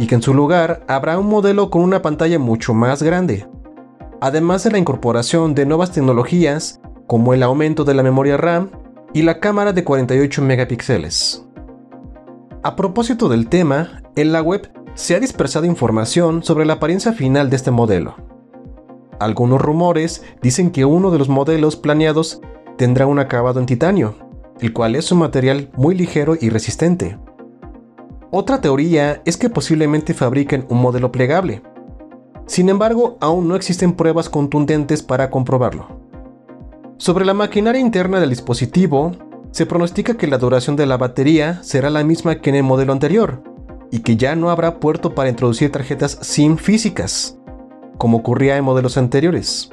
y 0.00 0.06
que 0.06 0.14
en 0.14 0.22
su 0.22 0.32
lugar 0.32 0.82
habrá 0.88 1.18
un 1.18 1.26
modelo 1.26 1.68
con 1.68 1.82
una 1.82 2.00
pantalla 2.00 2.38
mucho 2.38 2.72
más 2.72 3.02
grande, 3.02 3.46
además 4.20 4.64
de 4.64 4.70
la 4.70 4.78
incorporación 4.78 5.54
de 5.54 5.66
nuevas 5.66 5.92
tecnologías 5.92 6.80
como 7.06 7.34
el 7.34 7.42
aumento 7.42 7.84
de 7.84 7.92
la 7.92 8.02
memoria 8.02 8.38
RAM 8.38 8.70
y 9.12 9.22
la 9.22 9.40
cámara 9.40 9.74
de 9.74 9.84
48 9.84 10.40
megapíxeles. 10.42 11.46
A 12.62 12.76
propósito 12.76 13.28
del 13.28 13.48
tema, 13.48 14.02
en 14.16 14.32
la 14.32 14.40
web 14.40 14.72
se 14.94 15.14
ha 15.14 15.20
dispersado 15.20 15.66
información 15.66 16.42
sobre 16.42 16.64
la 16.64 16.74
apariencia 16.74 17.12
final 17.12 17.50
de 17.50 17.56
este 17.56 17.70
modelo. 17.70 18.29
Algunos 19.20 19.60
rumores 19.60 20.22
dicen 20.40 20.70
que 20.70 20.86
uno 20.86 21.10
de 21.10 21.18
los 21.18 21.28
modelos 21.28 21.76
planeados 21.76 22.40
tendrá 22.78 23.06
un 23.06 23.18
acabado 23.18 23.60
en 23.60 23.66
titanio, 23.66 24.14
el 24.60 24.72
cual 24.72 24.96
es 24.96 25.12
un 25.12 25.18
material 25.18 25.68
muy 25.76 25.94
ligero 25.94 26.38
y 26.40 26.48
resistente. 26.48 27.18
Otra 28.30 28.62
teoría 28.62 29.20
es 29.26 29.36
que 29.36 29.50
posiblemente 29.50 30.14
fabriquen 30.14 30.64
un 30.70 30.80
modelo 30.80 31.12
plegable. 31.12 31.62
Sin 32.46 32.70
embargo, 32.70 33.18
aún 33.20 33.46
no 33.46 33.56
existen 33.56 33.92
pruebas 33.92 34.30
contundentes 34.30 35.02
para 35.02 35.28
comprobarlo. 35.28 36.00
Sobre 36.96 37.26
la 37.26 37.34
maquinaria 37.34 37.80
interna 37.80 38.20
del 38.20 38.30
dispositivo, 38.30 39.12
se 39.50 39.66
pronostica 39.66 40.16
que 40.16 40.28
la 40.28 40.38
duración 40.38 40.76
de 40.76 40.86
la 40.86 40.96
batería 40.96 41.62
será 41.62 41.90
la 41.90 42.04
misma 42.04 42.36
que 42.36 42.48
en 42.48 42.56
el 42.56 42.62
modelo 42.62 42.94
anterior, 42.94 43.42
y 43.90 43.98
que 43.98 44.16
ya 44.16 44.34
no 44.34 44.48
habrá 44.48 44.80
puerto 44.80 45.14
para 45.14 45.28
introducir 45.28 45.70
tarjetas 45.70 46.18
SIM 46.22 46.56
físicas, 46.56 47.36
como 48.00 48.16
ocurría 48.16 48.56
en 48.56 48.64
modelos 48.64 48.96
anteriores. 48.96 49.68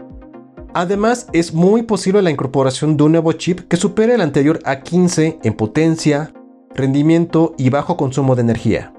Además, 0.74 1.28
es 1.32 1.54
muy 1.54 1.84
posible 1.84 2.22
la 2.22 2.30
incorporación 2.30 2.98
de 2.98 3.04
un 3.04 3.14
nuevo 3.14 3.32
chip 3.32 3.62
que 3.70 3.78
supere 3.78 4.16
el 4.16 4.22
anterior 4.22 4.60
A15 4.64 5.40
en 5.42 5.54
potencia, 5.54 6.34
rendimiento 6.76 7.56
y 7.58 7.70
bajo 7.70 7.96
consumo 7.96 8.36
de 8.36 8.42
energía. 8.42 8.94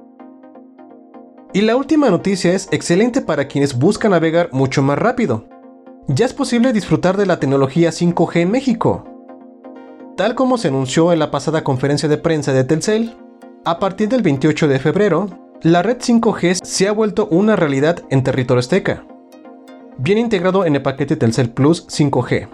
Y 1.53 1.61
la 1.61 1.77
última 1.77 2.09
noticia 2.09 2.55
es 2.55 2.69
excelente 2.73 3.21
para 3.21 3.49
quienes 3.49 3.79
buscan 3.79 4.13
navegar 4.13 4.49
mucho 4.53 4.83
más 4.83 4.99
rápido. 4.99 5.47
Ya 6.07 6.25
es 6.25 6.33
posible 6.33 6.73
disfrutar 6.73 7.19
de 7.19 7.27
la 7.27 7.39
tecnología 7.39 7.91
5G 7.91 8.37
en 8.37 8.51
México. 8.51 9.05
Tal 10.17 10.35
como 10.35 10.57
se 10.57 10.69
anunció 10.69 11.13
en 11.13 11.19
la 11.19 11.31
pasada 11.31 11.65
conferencia 11.65 12.09
de 12.09 12.17
prensa 12.17 12.55
de 12.55 12.65
Telcel, 12.65 13.15
a 13.67 13.79
partir 13.79 14.09
del 14.09 14.23
28 14.23 14.69
de 14.69 14.79
febrero, 14.79 15.29
la 15.61 15.83
red 15.83 15.99
5G 15.99 16.65
se 16.65 16.89
ha 16.89 16.93
vuelto 16.93 17.29
una 17.31 17.57
realidad 17.57 18.03
en 18.09 18.25
territorio 18.25 18.61
azteca. 18.61 19.05
Bien 20.01 20.17
integrado 20.17 20.65
en 20.65 20.77
el 20.77 20.83
paquete 20.83 21.17
Telcel 21.17 21.51
Plus 21.51 21.85
5G, 21.89 22.49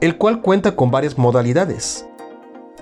el 0.00 0.18
cual 0.18 0.42
cuenta 0.42 0.74
con 0.74 0.90
varias 0.90 1.16
modalidades. 1.16 2.08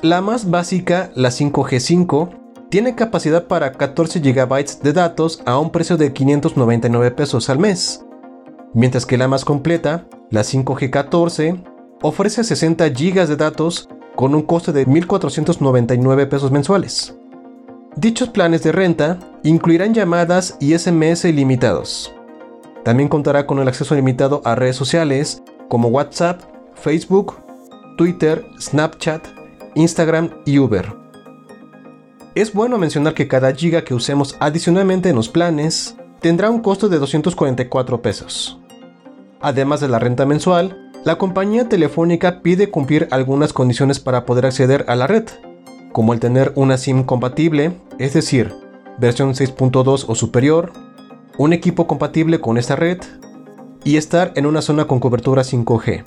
La 0.00 0.22
más 0.22 0.50
básica, 0.50 1.10
la 1.14 1.28
5G5, 1.28 2.30
tiene 2.70 2.94
capacidad 2.94 3.46
para 3.46 3.72
14 3.72 4.20
GB 4.20 4.80
de 4.82 4.92
datos 4.94 5.42
a 5.44 5.58
un 5.58 5.68
precio 5.68 5.98
de 5.98 6.14
599 6.14 7.10
pesos 7.10 7.50
al 7.50 7.58
mes, 7.58 8.02
mientras 8.72 9.04
que 9.04 9.18
la 9.18 9.28
más 9.28 9.44
completa, 9.44 10.06
la 10.30 10.40
5G14, 10.40 11.62
ofrece 12.00 12.42
60 12.42 12.88
GB 12.88 13.26
de 13.26 13.36
datos 13.36 13.90
con 14.16 14.34
un 14.34 14.40
coste 14.40 14.72
de 14.72 14.86
1.499 14.86 16.26
pesos 16.26 16.50
mensuales. 16.50 17.18
Dichos 17.96 18.30
planes 18.30 18.62
de 18.62 18.72
renta 18.72 19.18
incluirán 19.42 19.92
llamadas 19.92 20.56
y 20.58 20.78
SMS 20.78 21.26
ilimitados. 21.26 22.14
También 22.84 23.08
contará 23.08 23.46
con 23.46 23.58
el 23.58 23.68
acceso 23.68 23.94
limitado 23.94 24.42
a 24.44 24.54
redes 24.54 24.76
sociales 24.76 25.42
como 25.68 25.88
WhatsApp, 25.88 26.40
Facebook, 26.74 27.36
Twitter, 27.96 28.46
Snapchat, 28.58 29.26
Instagram 29.74 30.30
y 30.46 30.58
Uber. 30.58 30.92
Es 32.34 32.54
bueno 32.54 32.78
mencionar 32.78 33.14
que 33.14 33.28
cada 33.28 33.52
giga 33.54 33.82
que 33.82 33.94
usemos 33.94 34.36
adicionalmente 34.40 35.08
en 35.10 35.16
los 35.16 35.28
planes 35.28 35.96
tendrá 36.20 36.48
un 36.48 36.60
costo 36.60 36.88
de 36.88 36.98
244 36.98 38.02
pesos. 38.02 38.58
Además 39.40 39.80
de 39.80 39.88
la 39.88 39.98
renta 39.98 40.26
mensual, 40.26 40.90
la 41.04 41.16
compañía 41.16 41.68
telefónica 41.68 42.42
pide 42.42 42.70
cumplir 42.70 43.08
algunas 43.10 43.52
condiciones 43.52 44.00
para 44.00 44.26
poder 44.26 44.46
acceder 44.46 44.84
a 44.86 44.96
la 44.96 45.06
red, 45.06 45.24
como 45.92 46.12
el 46.12 46.20
tener 46.20 46.52
una 46.56 46.76
SIM 46.76 47.04
compatible, 47.04 47.72
es 47.98 48.12
decir, 48.12 48.54
versión 48.98 49.32
6.2 49.32 50.04
o 50.06 50.14
superior, 50.14 50.72
un 51.38 51.52
equipo 51.52 51.86
compatible 51.86 52.40
con 52.40 52.58
esta 52.58 52.76
red 52.76 52.98
y 53.84 53.96
estar 53.96 54.32
en 54.36 54.46
una 54.46 54.62
zona 54.62 54.86
con 54.86 55.00
cobertura 55.00 55.42
5G. 55.42 56.04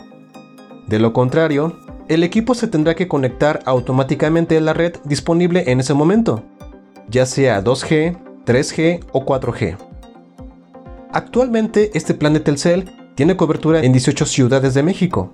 De 0.88 1.00
lo 1.00 1.14
contrario, 1.14 1.78
el 2.08 2.24
equipo 2.24 2.54
se 2.56 2.68
tendrá 2.68 2.96
que 2.96 3.08
conectar 3.08 3.62
automáticamente 3.66 4.58
a 4.58 4.62
la 4.62 4.74
red 4.74 4.96
disponible 5.06 5.64
en 5.68 5.80
ese 5.80 5.94
momento, 5.94 6.44
ya 7.10 7.26
sea 7.26 7.64
2G, 7.64 8.18
3G 8.46 9.06
o 9.12 9.26
4G. 9.26 9.78
Actualmente 11.12 11.92
este 11.94 12.14
plan 12.14 12.34
de 12.34 12.40
Telcel 12.40 12.92
tiene 13.16 13.38
cobertura 13.38 13.82
en 13.82 13.92
18 13.92 14.26
ciudades 14.26 14.74
de 14.74 14.84
México. 14.84 15.32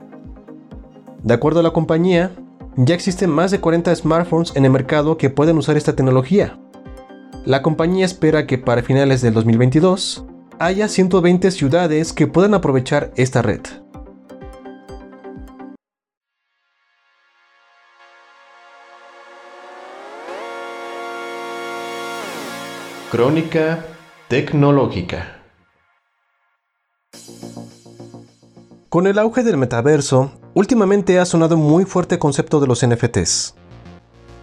De 1.23 1.33
acuerdo 1.33 1.61
a 1.61 1.63
la 1.63 1.71
compañía, 1.71 2.31
ya 2.75 2.95
existen 2.95 3.29
más 3.29 3.51
de 3.51 3.59
40 3.59 3.93
smartphones 3.95 4.55
en 4.55 4.65
el 4.65 4.71
mercado 4.71 5.17
que 5.17 5.29
pueden 5.29 5.57
usar 5.57 5.75
esta 5.77 5.95
tecnología. 5.95 6.59
La 7.45 7.61
compañía 7.61 8.05
espera 8.05 8.45
que 8.45 8.57
para 8.57 8.83
finales 8.83 9.21
del 9.21 9.33
2022 9.33 10.25
haya 10.59 10.87
120 10.89 11.51
ciudades 11.51 12.11
que 12.11 12.27
puedan 12.27 12.53
aprovechar 12.53 13.11
esta 13.15 13.41
red. 13.41 13.61
Crónica 23.09 23.85
tecnológica. 24.27 25.41
Con 28.89 29.07
el 29.07 29.17
auge 29.17 29.43
del 29.43 29.57
metaverso, 29.57 30.31
últimamente 30.53 31.19
ha 31.19 31.25
sonado 31.25 31.57
muy 31.57 31.85
fuerte 31.85 32.15
el 32.15 32.19
concepto 32.19 32.59
de 32.59 32.67
los 32.67 32.85
NFTs. 32.85 33.55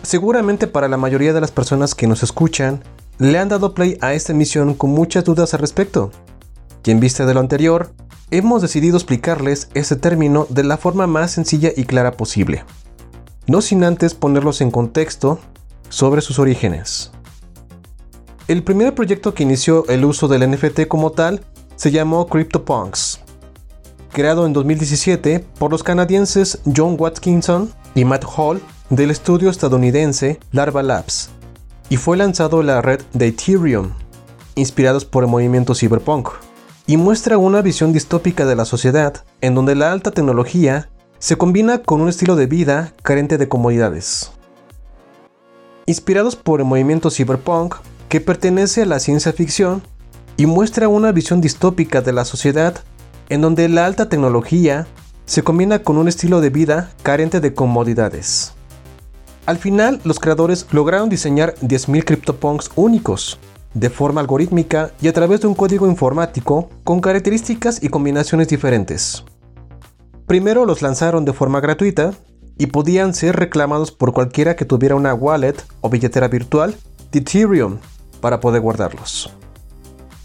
Seguramente 0.07 0.69
para 0.69 0.87
la 0.87 0.97
mayoría 0.97 1.33
de 1.33 1.40
las 1.40 1.51
personas 1.51 1.97
que 1.97 2.07
nos 2.07 2.23
escuchan, 2.23 2.81
le 3.19 3.40
han 3.40 3.49
dado 3.49 3.75
play 3.75 3.99
a 4.01 4.14
esta 4.14 4.31
emisión 4.31 4.75
con 4.75 4.90
muchas 4.90 5.25
dudas 5.25 5.53
al 5.53 5.59
respecto. 5.59 6.12
Y 6.85 6.92
en 6.92 7.01
vista 7.01 7.27
de 7.27 7.35
lo 7.35 7.40
anterior, 7.40 7.90
hemos 8.31 8.62
decidido 8.62 8.99
explicarles 8.99 9.69
este 9.75 9.97
término 9.97 10.47
de 10.49 10.62
la 10.62 10.77
forma 10.77 11.09
más 11.09 11.33
sencilla 11.33 11.73
y 11.77 11.87
clara 11.87 12.12
posible, 12.12 12.62
no 13.49 13.61
sin 13.61 13.83
antes 13.83 14.14
ponerlos 14.14 14.61
en 14.61 14.71
contexto 14.71 15.40
sobre 15.88 16.21
sus 16.21 16.38
orígenes. 16.38 17.11
El 18.47 18.62
primer 18.62 18.95
proyecto 18.95 19.35
que 19.35 19.42
inició 19.42 19.88
el 19.88 20.05
uso 20.05 20.29
del 20.29 20.49
NFT 20.49 20.87
como 20.87 21.11
tal 21.11 21.40
se 21.75 21.90
llamó 21.90 22.29
CryptoPunks, 22.29 23.23
creado 24.12 24.47
en 24.47 24.53
2017 24.53 25.40
por 25.59 25.73
los 25.73 25.83
canadienses 25.83 26.61
John 26.77 26.95
Watkinson 26.97 27.73
y 27.96 28.04
Matt 28.04 28.24
Hall 28.37 28.61
del 28.90 29.11
estudio 29.11 29.50
estadounidense 29.50 30.38
Larva 30.52 30.85
Labs, 30.85 31.30
y 31.88 31.96
fue 31.96 32.16
lanzado 32.16 32.62
la 32.62 32.82
red 32.82 33.00
de 33.14 33.28
Ethereum, 33.28 33.90
inspirados 34.54 35.04
por 35.04 35.24
el 35.24 35.30
movimiento 35.30 35.74
cyberpunk, 35.74 36.28
y 36.87 36.98
muestra 36.98 37.38
una 37.38 37.62
visión 37.62 37.92
distópica 37.92 38.44
de 38.46 38.54
la 38.54 38.64
sociedad 38.64 39.24
en 39.40 39.54
donde 39.54 39.74
la 39.74 39.90
alta 39.90 40.12
tecnología 40.12 40.90
se 41.18 41.37
combina 41.37 41.78
con 41.78 42.02
un 42.02 42.11
estilo 42.11 42.37
de 42.37 42.46
vida 42.46 42.92
carente 43.02 43.38
de 43.38 43.48
comodidades. 43.48 44.30
Inspirados 45.87 46.37
por 46.37 46.61
el 46.61 46.66
movimiento 46.66 47.11
cyberpunk, 47.11 47.76
que 48.11 48.20
pertenece 48.20 48.82
a 48.82 48.87
la 48.87 49.00
ciencia 49.00 49.32
ficción 49.32 49.82
y 50.37 50.44
muestra 50.44 50.88
una 50.88 51.12
visión 51.12 51.40
distópica 51.40 52.02
de 52.02 52.12
la 52.12 52.26
sociedad 52.26 52.76
en 53.30 53.40
donde 53.40 53.68
la 53.68 53.87
alta 53.87 54.09
tecnología 54.09 54.87
se 55.26 55.42
combina 55.42 55.80
con 55.80 55.98
un 55.98 56.08
estilo 56.08 56.40
de 56.40 56.50
vida 56.50 56.92
carente 57.02 57.40
de 57.40 57.52
comodidades. 57.52 58.52
Al 59.44 59.58
final, 59.58 60.00
los 60.04 60.18
creadores 60.18 60.66
lograron 60.72 61.08
diseñar 61.08 61.54
10.000 61.56 62.04
CryptoPunks 62.04 62.70
únicos, 62.74 63.38
de 63.74 63.90
forma 63.90 64.20
algorítmica 64.20 64.92
y 65.02 65.08
a 65.08 65.12
través 65.12 65.42
de 65.42 65.48
un 65.48 65.54
código 65.54 65.86
informático 65.86 66.70
con 66.82 67.00
características 67.00 67.82
y 67.82 67.88
combinaciones 67.88 68.48
diferentes. 68.48 69.24
Primero 70.26 70.64
los 70.64 70.80
lanzaron 70.80 71.24
de 71.24 71.32
forma 71.32 71.60
gratuita 71.60 72.12
y 72.58 72.66
podían 72.66 73.14
ser 73.14 73.36
reclamados 73.36 73.92
por 73.92 74.12
cualquiera 74.12 74.56
que 74.56 74.64
tuviera 74.64 74.94
una 74.94 75.14
wallet 75.14 75.56
o 75.82 75.90
billetera 75.90 76.26
virtual 76.28 76.74
de 77.12 77.18
Ethereum 77.18 77.78
para 78.20 78.40
poder 78.40 78.62
guardarlos. 78.62 79.30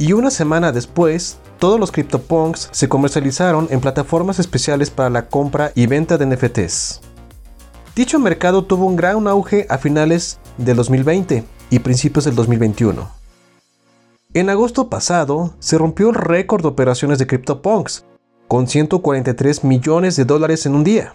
Y 0.01 0.13
una 0.13 0.31
semana 0.31 0.71
después, 0.71 1.37
todos 1.59 1.79
los 1.79 1.91
CryptoPunks 1.91 2.69
se 2.71 2.89
comercializaron 2.89 3.67
en 3.69 3.81
plataformas 3.81 4.39
especiales 4.39 4.89
para 4.89 5.11
la 5.11 5.27
compra 5.27 5.71
y 5.75 5.85
venta 5.85 6.17
de 6.17 6.25
NFTs. 6.25 7.01
Dicho 7.95 8.17
mercado 8.17 8.63
tuvo 8.63 8.87
un 8.87 8.95
gran 8.95 9.27
auge 9.27 9.67
a 9.69 9.77
finales 9.77 10.39
del 10.57 10.77
2020 10.77 11.43
y 11.69 11.77
principios 11.77 12.25
del 12.25 12.33
2021. 12.33 13.11
En 14.33 14.49
agosto 14.49 14.89
pasado 14.89 15.53
se 15.59 15.77
rompió 15.77 16.09
el 16.09 16.15
récord 16.15 16.63
de 16.63 16.69
operaciones 16.69 17.19
de 17.19 17.27
CryptoPunks, 17.27 18.03
con 18.47 18.65
143 18.65 19.63
millones 19.63 20.15
de 20.15 20.25
dólares 20.25 20.65
en 20.65 20.73
un 20.73 20.83
día. 20.83 21.13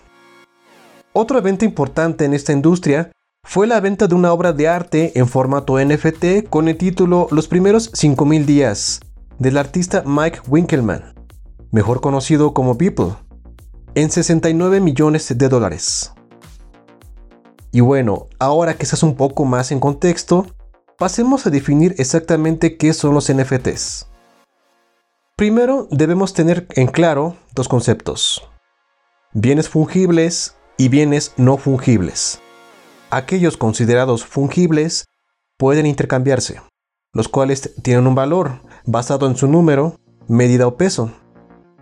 Otro 1.12 1.38
evento 1.38 1.64
importante 1.64 2.24
en 2.24 2.34
esta 2.34 2.52
industria 2.52 3.10
fue 3.48 3.68
la 3.68 3.78
venta 3.78 4.08
de 4.08 4.14
una 4.16 4.32
obra 4.32 4.52
de 4.52 4.66
arte 4.66 5.12
en 5.14 5.28
formato 5.28 5.78
NFT 5.78 6.48
con 6.50 6.66
el 6.66 6.76
título 6.76 7.28
Los 7.30 7.46
primeros 7.46 7.90
5000 7.94 8.44
días 8.44 9.00
del 9.38 9.56
artista 9.56 10.02
Mike 10.04 10.40
Winkelmann, 10.48 11.14
mejor 11.70 12.00
conocido 12.00 12.52
como 12.52 12.76
People, 12.76 13.14
en 13.94 14.10
69 14.10 14.80
millones 14.80 15.38
de 15.38 15.48
dólares. 15.48 16.12
Y 17.70 17.80
bueno, 17.80 18.26
ahora 18.40 18.74
que 18.74 18.82
estás 18.82 19.04
un 19.04 19.14
poco 19.14 19.44
más 19.44 19.70
en 19.70 19.78
contexto, 19.78 20.46
pasemos 20.98 21.46
a 21.46 21.50
definir 21.50 21.94
exactamente 21.98 22.76
qué 22.76 22.92
son 22.92 23.14
los 23.14 23.32
NFTs. 23.32 24.08
Primero 25.36 25.86
debemos 25.92 26.34
tener 26.34 26.66
en 26.74 26.88
claro 26.88 27.36
dos 27.54 27.68
conceptos. 27.68 28.42
Bienes 29.32 29.68
fungibles 29.68 30.56
y 30.78 30.88
bienes 30.88 31.32
no 31.36 31.58
fungibles 31.58 32.40
aquellos 33.10 33.56
considerados 33.56 34.24
fungibles 34.24 35.06
pueden 35.58 35.86
intercambiarse, 35.86 36.60
los 37.12 37.28
cuales 37.28 37.72
tienen 37.82 38.06
un 38.06 38.14
valor 38.14 38.60
basado 38.84 39.26
en 39.26 39.36
su 39.36 39.46
número, 39.46 39.96
medida 40.28 40.66
o 40.66 40.76
peso, 40.76 41.12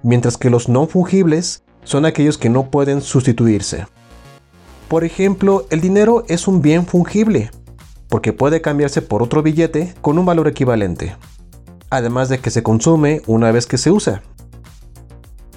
mientras 0.02 0.36
que 0.36 0.50
los 0.50 0.68
no 0.68 0.86
fungibles 0.86 1.64
son 1.82 2.04
aquellos 2.04 2.38
que 2.38 2.50
no 2.50 2.70
pueden 2.70 3.00
sustituirse. 3.00 3.86
Por 4.88 5.04
ejemplo, 5.04 5.66
el 5.70 5.80
dinero 5.80 6.24
es 6.28 6.46
un 6.46 6.62
bien 6.62 6.86
fungible, 6.86 7.50
porque 8.08 8.32
puede 8.32 8.60
cambiarse 8.60 9.02
por 9.02 9.22
otro 9.22 9.42
billete 9.42 9.94
con 10.00 10.18
un 10.18 10.26
valor 10.26 10.46
equivalente, 10.46 11.16
además 11.90 12.28
de 12.28 12.38
que 12.38 12.50
se 12.50 12.62
consume 12.62 13.22
una 13.26 13.50
vez 13.50 13.66
que 13.66 13.78
se 13.78 13.90
usa. 13.90 14.22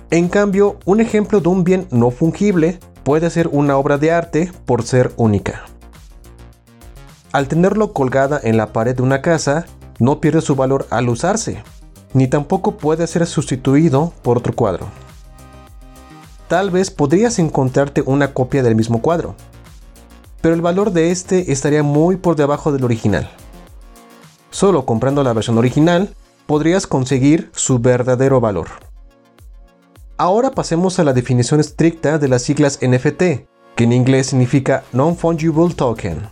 En 0.10 0.30
cambio, 0.30 0.80
un 0.86 1.02
ejemplo 1.02 1.42
de 1.42 1.50
un 1.50 1.66
bien 1.66 1.88
no 1.92 2.12
fungible 2.12 2.80
puede 3.08 3.30
ser 3.30 3.48
una 3.54 3.78
obra 3.78 3.98
de 3.98 4.12
arte 4.12 4.52
por 4.66 4.84
ser 4.84 5.14
única. 5.16 5.64
Al 7.32 7.48
tenerlo 7.48 7.94
colgada 7.94 8.38
en 8.44 8.58
la 8.58 8.74
pared 8.74 8.98
de 8.98 9.02
una 9.02 9.22
casa, 9.22 9.66
no 9.98 10.20
pierde 10.20 10.42
su 10.42 10.58
valor 10.58 10.88
al 10.90 11.08
usarse, 11.08 11.64
ni 12.12 12.28
tampoco 12.28 12.76
puede 12.76 13.08
ser 13.08 13.26
sustituido 13.26 14.12
por 14.24 14.38
otro 14.38 14.52
cuadro. 14.54 14.88
Tal 16.50 16.70
vez 16.70 16.92
podrías 16.92 17.40
encontrarte 17.40 18.04
una 18.06 18.34
copia 18.34 18.62
del 18.62 18.76
mismo 18.76 19.02
cuadro, 19.02 19.36
pero 20.42 20.54
el 20.54 20.62
valor 20.62 20.92
de 20.92 21.10
este 21.12 21.54
estaría 21.54 21.84
muy 21.84 22.18
por 22.18 22.36
debajo 22.36 22.74
del 22.74 22.84
original. 22.84 23.30
Solo 24.52 24.86
comprando 24.86 25.24
la 25.24 25.32
versión 25.32 25.58
original 25.58 26.14
podrías 26.46 26.88
conseguir 26.88 27.52
su 27.54 27.80
verdadero 27.80 28.42
valor. 28.42 28.87
Ahora 30.20 30.50
pasemos 30.50 30.98
a 30.98 31.04
la 31.04 31.14
definición 31.14 31.60
estricta 31.60 32.18
de 32.18 32.28
las 32.28 32.42
siglas 32.42 32.80
NFT, 32.82 33.22
que 33.76 33.84
en 33.84 33.94
inglés 33.94 34.26
significa 34.26 34.84
Non-Fungible 34.92 35.76
Token. 35.76 36.28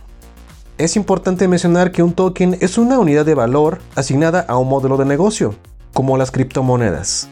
Es 0.76 0.96
importante 0.96 1.46
mencionar 1.46 1.92
que 1.92 2.02
un 2.02 2.12
token 2.12 2.58
es 2.60 2.78
una 2.78 2.98
unidad 2.98 3.24
de 3.24 3.36
valor 3.36 3.78
asignada 3.94 4.40
a 4.48 4.58
un 4.58 4.68
modelo 4.68 4.96
de 4.96 5.04
negocio, 5.04 5.54
como 5.94 6.16
las 6.16 6.32
criptomonedas. 6.32 7.28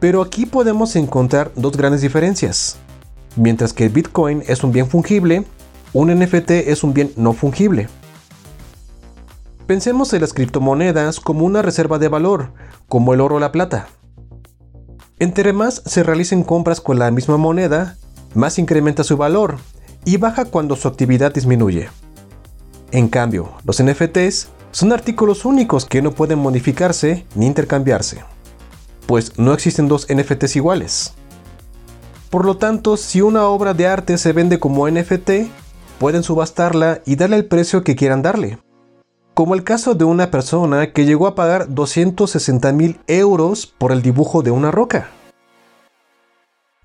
Pero 0.00 0.22
aquí 0.22 0.46
podemos 0.46 0.96
encontrar 0.96 1.52
dos 1.54 1.76
grandes 1.76 2.00
diferencias. 2.00 2.78
Mientras 3.36 3.74
que 3.74 3.90
Bitcoin 3.90 4.42
es 4.46 4.64
un 4.64 4.72
bien 4.72 4.88
fungible, 4.88 5.44
un 5.92 6.18
NFT 6.18 6.50
es 6.50 6.82
un 6.82 6.94
bien 6.94 7.12
no 7.16 7.34
fungible. 7.34 7.88
Pensemos 9.66 10.14
en 10.14 10.22
las 10.22 10.32
criptomonedas 10.32 11.20
como 11.20 11.44
una 11.44 11.60
reserva 11.60 11.98
de 11.98 12.08
valor, 12.08 12.54
como 12.88 13.12
el 13.12 13.20
oro 13.20 13.36
o 13.36 13.40
la 13.40 13.52
plata. 13.52 13.88
Entre 15.22 15.52
más 15.52 15.82
se 15.86 16.02
realicen 16.02 16.42
compras 16.42 16.80
con 16.80 16.98
la 16.98 17.12
misma 17.12 17.36
moneda, 17.36 17.96
más 18.34 18.58
incrementa 18.58 19.04
su 19.04 19.16
valor 19.16 19.56
y 20.04 20.16
baja 20.16 20.46
cuando 20.46 20.74
su 20.74 20.88
actividad 20.88 21.32
disminuye. 21.32 21.90
En 22.90 23.06
cambio, 23.06 23.52
los 23.64 23.80
NFTs 23.80 24.48
son 24.72 24.90
artículos 24.90 25.44
únicos 25.44 25.84
que 25.84 26.02
no 26.02 26.10
pueden 26.10 26.40
modificarse 26.40 27.24
ni 27.36 27.46
intercambiarse, 27.46 28.24
pues 29.06 29.38
no 29.38 29.54
existen 29.54 29.86
dos 29.86 30.08
NFTs 30.12 30.56
iguales. 30.56 31.14
Por 32.28 32.44
lo 32.44 32.56
tanto, 32.56 32.96
si 32.96 33.20
una 33.20 33.46
obra 33.46 33.74
de 33.74 33.86
arte 33.86 34.18
se 34.18 34.32
vende 34.32 34.58
como 34.58 34.90
NFT, 34.90 35.30
pueden 36.00 36.24
subastarla 36.24 37.00
y 37.06 37.14
darle 37.14 37.36
el 37.36 37.44
precio 37.44 37.84
que 37.84 37.94
quieran 37.94 38.22
darle. 38.22 38.58
Como 39.34 39.54
el 39.54 39.64
caso 39.64 39.94
de 39.94 40.04
una 40.04 40.30
persona 40.30 40.92
que 40.92 41.06
llegó 41.06 41.26
a 41.26 41.34
pagar 41.34 41.72
260 41.72 42.70
mil 42.72 43.00
euros 43.06 43.66
por 43.66 43.90
el 43.90 44.02
dibujo 44.02 44.42
de 44.42 44.50
una 44.50 44.70
roca. 44.70 45.08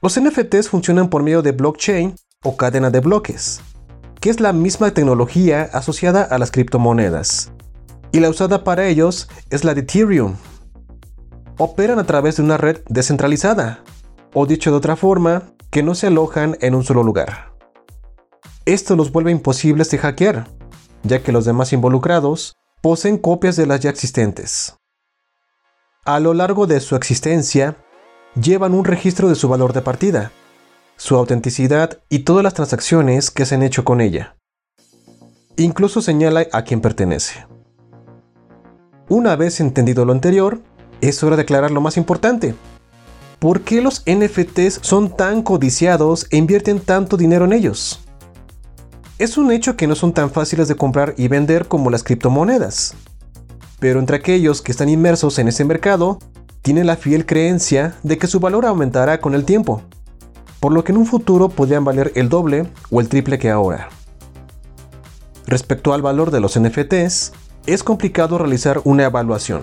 Los 0.01 0.17
NFTs 0.17 0.69
funcionan 0.69 1.10
por 1.10 1.23
medio 1.23 1.41
de 1.41 1.51
blockchain 1.51 2.15
o 2.43 2.55
cadena 2.55 2.89
de 2.89 3.01
bloques, 3.01 3.60
que 4.21 4.29
es 4.29 4.39
la 4.39 4.53
misma 4.53 4.91
tecnología 4.91 5.69
asociada 5.73 6.23
a 6.23 6.38
las 6.38 6.51
criptomonedas. 6.51 7.51
Y 8.13 8.21
la 8.21 8.29
usada 8.29 8.63
para 8.63 8.88
ellos 8.88 9.27
es 9.49 9.65
la 9.65 9.73
de 9.73 9.81
Ethereum. 9.81 10.36
Operan 11.57 11.99
a 11.99 12.05
través 12.05 12.38
de 12.38 12.43
una 12.43 12.55
red 12.55 12.77
descentralizada, 12.88 13.83
o 14.33 14.45
dicho 14.45 14.71
de 14.71 14.77
otra 14.77 14.95
forma, 14.95 15.51
que 15.69 15.83
no 15.83 15.95
se 15.95 16.07
alojan 16.07 16.55
en 16.62 16.75
un 16.75 16.86
solo 16.86 17.03
lugar. 17.03 17.51
Esto 18.63 18.95
los 18.95 19.12
vuelve 19.12 19.31
imposibles 19.31 19.89
de 19.91 19.97
hackear, 19.97 20.47
ya 21.03 21.23
que 21.23 21.31
los 21.31 21.45
demás 21.45 21.73
involucrados 21.73 22.55
poseen 22.81 23.17
copias 23.17 23.55
de 23.55 23.65
las 23.65 23.79
ya 23.79 23.89
existentes. 23.89 24.75
A 26.05 26.19
lo 26.19 26.33
largo 26.33 26.67
de 26.67 26.79
su 26.79 26.95
existencia, 26.95 27.77
llevan 28.41 28.73
un 28.73 28.86
registro 28.86 29.29
de 29.29 29.36
su 29.36 29.49
valor 29.49 29.73
de 29.73 29.81
partida, 29.81 30.31
su 30.95 31.15
autenticidad 31.15 31.99
y 32.10 32.19
todas 32.19 32.43
las 32.43 32.53
transacciones 32.53 33.31
que 33.31 33.45
se 33.45 33.55
han 33.55 33.63
hecho 33.63 33.83
con 33.83 34.01
ella. 34.01 34.38
Incluso 35.57 36.01
señala 36.01 36.45
a 36.51 36.63
quién 36.63 36.81
pertenece. 36.81 37.45
Una 39.10 39.36
vez 39.36 39.60
entendido 39.60 40.05
lo 40.05 40.12
anterior, 40.12 40.62
es 41.01 41.23
hora 41.23 41.36
de 41.36 41.43
aclarar 41.43 41.71
lo 41.71 41.81
más 41.81 41.97
importante. 41.97 42.55
¿Por 43.39 43.62
qué 43.62 43.81
los 43.81 44.03
NFTs 44.05 44.79
son 44.81 45.15
tan 45.15 45.43
codiciados 45.43 46.27
e 46.31 46.38
invierten 46.38 46.79
tanto 46.79 47.17
dinero 47.17 47.45
en 47.45 47.53
ellos? 47.53 48.07
Es 49.19 49.39
un 49.39 49.51
hecho 49.51 49.75
que 49.75 49.88
no 49.88 49.95
son 49.95 50.13
tan 50.13 50.30
fáciles 50.30 50.67
de 50.67 50.75
comprar 50.75 51.15
y 51.17 51.27
vender 51.27 51.67
como 51.67 51.89
las 51.89 52.03
criptomonedas. 52.03 52.93
Pero 53.80 53.99
entre 53.99 54.17
aquellos 54.17 54.62
que 54.62 54.71
están 54.71 54.89
inmersos 54.89 55.39
en 55.39 55.47
ese 55.47 55.65
mercado, 55.65 56.19
tienen 56.62 56.86
la 56.86 56.97
fiel 56.97 57.25
creencia 57.25 57.95
de 58.03 58.19
que 58.19 58.27
su 58.27 58.39
valor 58.39 58.67
aumentará 58.67 59.19
con 59.19 59.34
el 59.34 59.43
tiempo, 59.43 59.82
por 60.60 60.71
lo 60.71 60.84
que 60.84 60.91
en 60.91 60.99
un 60.99 61.08
futuro 61.08 61.49
podrían 61.49 61.84
valer 61.84 62.12
el 62.13 62.30
doble 62.30 62.67
o 62.91 63.01
el 63.01 63.10
triple 63.10 63.39
que 63.39 63.49
ahora. 63.49 63.89
Respecto 65.47 65.95
al 65.95 66.03
valor 66.03 66.30
de 66.30 66.39
los 66.39 66.60
NFTs, 66.60 67.32
es 67.65 67.84
complicado 67.84 68.38
realizar 68.38 68.82
una 68.84 69.06
evaluación. 69.06 69.62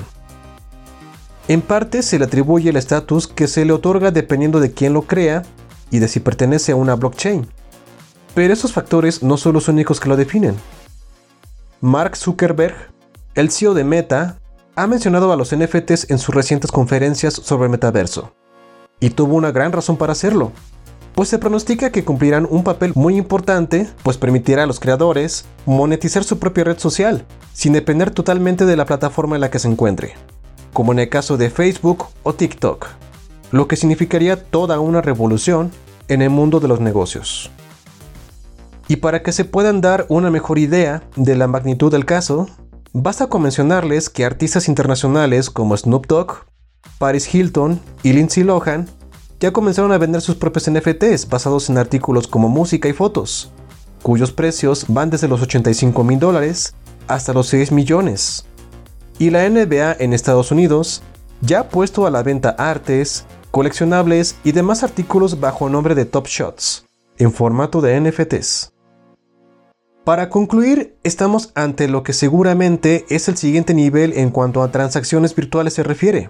En 1.47 1.61
parte 1.61 2.03
se 2.03 2.19
le 2.19 2.25
atribuye 2.25 2.71
el 2.71 2.77
estatus 2.77 3.29
que 3.29 3.47
se 3.47 3.65
le 3.65 3.73
otorga 3.73 4.11
dependiendo 4.11 4.59
de 4.59 4.73
quién 4.73 4.95
lo 4.95 5.03
crea 5.03 5.45
y 5.93 6.01
de 6.01 6.09
si 6.09 6.19
pertenece 6.19 6.73
a 6.73 6.77
una 6.77 6.97
blockchain. 6.97 7.47
Pero 8.35 8.53
esos 8.53 8.73
factores 8.73 9.23
no 9.23 9.37
son 9.37 9.55
los 9.55 9.69
únicos 9.69 10.01
que 10.01 10.09
lo 10.09 10.17
definen. 10.17 10.57
Mark 11.81 12.17
Zuckerberg, 12.17 12.75
el 13.35 13.51
CEO 13.51 13.75
de 13.75 13.85
Meta, 13.85 14.39
ha 14.77 14.87
mencionado 14.87 15.33
a 15.33 15.37
los 15.37 15.55
NFTs 15.55 16.11
en 16.11 16.19
sus 16.19 16.35
recientes 16.35 16.73
conferencias 16.73 17.35
sobre 17.35 17.69
metaverso. 17.69 18.33
Y 19.01 19.11
tuvo 19.11 19.37
una 19.37 19.53
gran 19.53 19.71
razón 19.71 19.97
para 19.97 20.13
hacerlo, 20.13 20.53
pues 21.15 21.29
se 21.29 21.39
pronostica 21.39 21.93
que 21.93 22.05
cumplirán 22.05 22.47
un 22.51 22.65
papel 22.65 22.93
muy 22.97 23.17
importante, 23.17 23.89
pues 24.03 24.17
permitirá 24.17 24.65
a 24.65 24.67
los 24.67 24.81
creadores 24.81 25.45
monetizar 25.65 26.25
su 26.25 26.39
propia 26.39 26.65
red 26.65 26.79
social, 26.79 27.25
sin 27.53 27.73
depender 27.73 28.11
totalmente 28.11 28.67
de 28.67 28.77
la 28.77 28.85
plataforma 28.85 29.37
en 29.37 29.41
la 29.41 29.51
que 29.51 29.61
se 29.61 29.69
encuentre, 29.69 30.15
como 30.73 30.93
en 30.93 30.99
el 30.99 31.09
caso 31.09 31.37
de 31.37 31.51
Facebook 31.51 32.07
o 32.25 32.35
TikTok, 32.35 32.87
lo 33.53 33.69
que 33.69 33.77
significaría 33.77 34.43
toda 34.43 34.81
una 34.81 35.03
revolución 35.03 35.71
en 36.09 36.21
el 36.21 36.31
mundo 36.31 36.59
de 36.59 36.69
los 36.69 36.81
negocios. 36.81 37.51
Y 38.89 38.97
para 38.97 39.23
que 39.23 39.33
se 39.33 39.45
puedan 39.45 39.81
dar 39.81 40.07
una 40.09 40.31
mejor 40.31 40.59
idea 40.59 41.03
de 41.17 41.37
la 41.37 41.47
magnitud 41.47 41.91
del 41.91 42.05
caso, 42.05 42.49
basta 42.93 43.29
con 43.29 43.43
mencionarles 43.43 44.11
que 44.11 44.25
artistas 44.25 44.69
internacionales 44.69 45.49
como 45.51 45.77
Snoop 45.77 46.07
Dogg, 46.07 46.45
Paris 46.99 47.35
Hilton 47.35 47.81
y 48.03 48.13
Lindsay 48.13 48.45
Lohan 48.45 48.89
ya 49.41 49.53
comenzaron 49.53 49.93
a 49.93 49.99
vender 49.99 50.21
sus 50.21 50.37
propios 50.37 50.71
NFTs 50.71 51.29
basados 51.29 51.69
en 51.71 51.79
artículos 51.79 52.27
como 52.27 52.49
música 52.49 52.89
y 52.89 52.93
fotos, 52.93 53.51
cuyos 54.03 54.33
precios 54.33 54.85
van 54.89 55.11
desde 55.11 55.29
los 55.29 55.43
85 55.43 56.05
mil 56.05 56.19
dólares 56.19 56.75
hasta 57.09 57.33
los 57.33 57.49
6 57.49 57.73
millones. 57.73 58.47
Y 59.19 59.31
la 59.31 59.49
NBA 59.49 59.97
en 59.99 60.13
Estados 60.13 60.51
Unidos 60.51 61.03
ya 61.41 61.61
ha 61.61 61.69
puesto 61.69 62.07
a 62.07 62.11
la 62.11 62.23
venta 62.23 62.51
artes, 62.51 63.27
coleccionables 63.51 64.37
y 64.45 64.53
demás 64.53 64.83
artículos 64.83 65.41
bajo 65.41 65.69
nombre 65.69 65.95
de 65.95 66.05
Top 66.05 66.27
Shots, 66.27 66.87
en 67.19 67.33
formato 67.33 67.81
de 67.81 68.01
NFTs. 68.01 68.74
Para 70.05 70.29
concluir, 70.29 70.99
estamos 71.03 71.51
ante 71.55 71.89
lo 71.89 72.03
que 72.03 72.13
seguramente 72.13 73.07
es 73.09 73.27
el 73.29 73.39
siguiente 73.39 73.73
nivel 73.73 74.13
en 74.13 74.29
cuanto 74.29 74.63
a 74.63 74.71
transacciones 74.71 75.35
virtuales 75.35 75.73
se 75.73 75.83
refiere. 75.83 76.29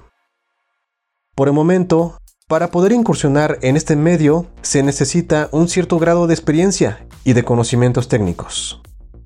Por 1.35 1.49
el 1.49 1.55
momento, 1.55 2.21
para 2.47 2.71
poder 2.71 2.93
incursionar 2.93 3.59
en 3.63 3.77
este 3.77 3.97
medio 3.97 4.47
se 4.63 4.85
necesita 4.85 5.49
un 5.51 5.67
cierto 5.67 5.99
grado 5.99 6.29
de 6.29 6.35
experiencia 6.35 7.05
y 7.25 7.33
de 7.33 7.43
conocimientos 7.43 8.07
técnicos. 8.07 8.81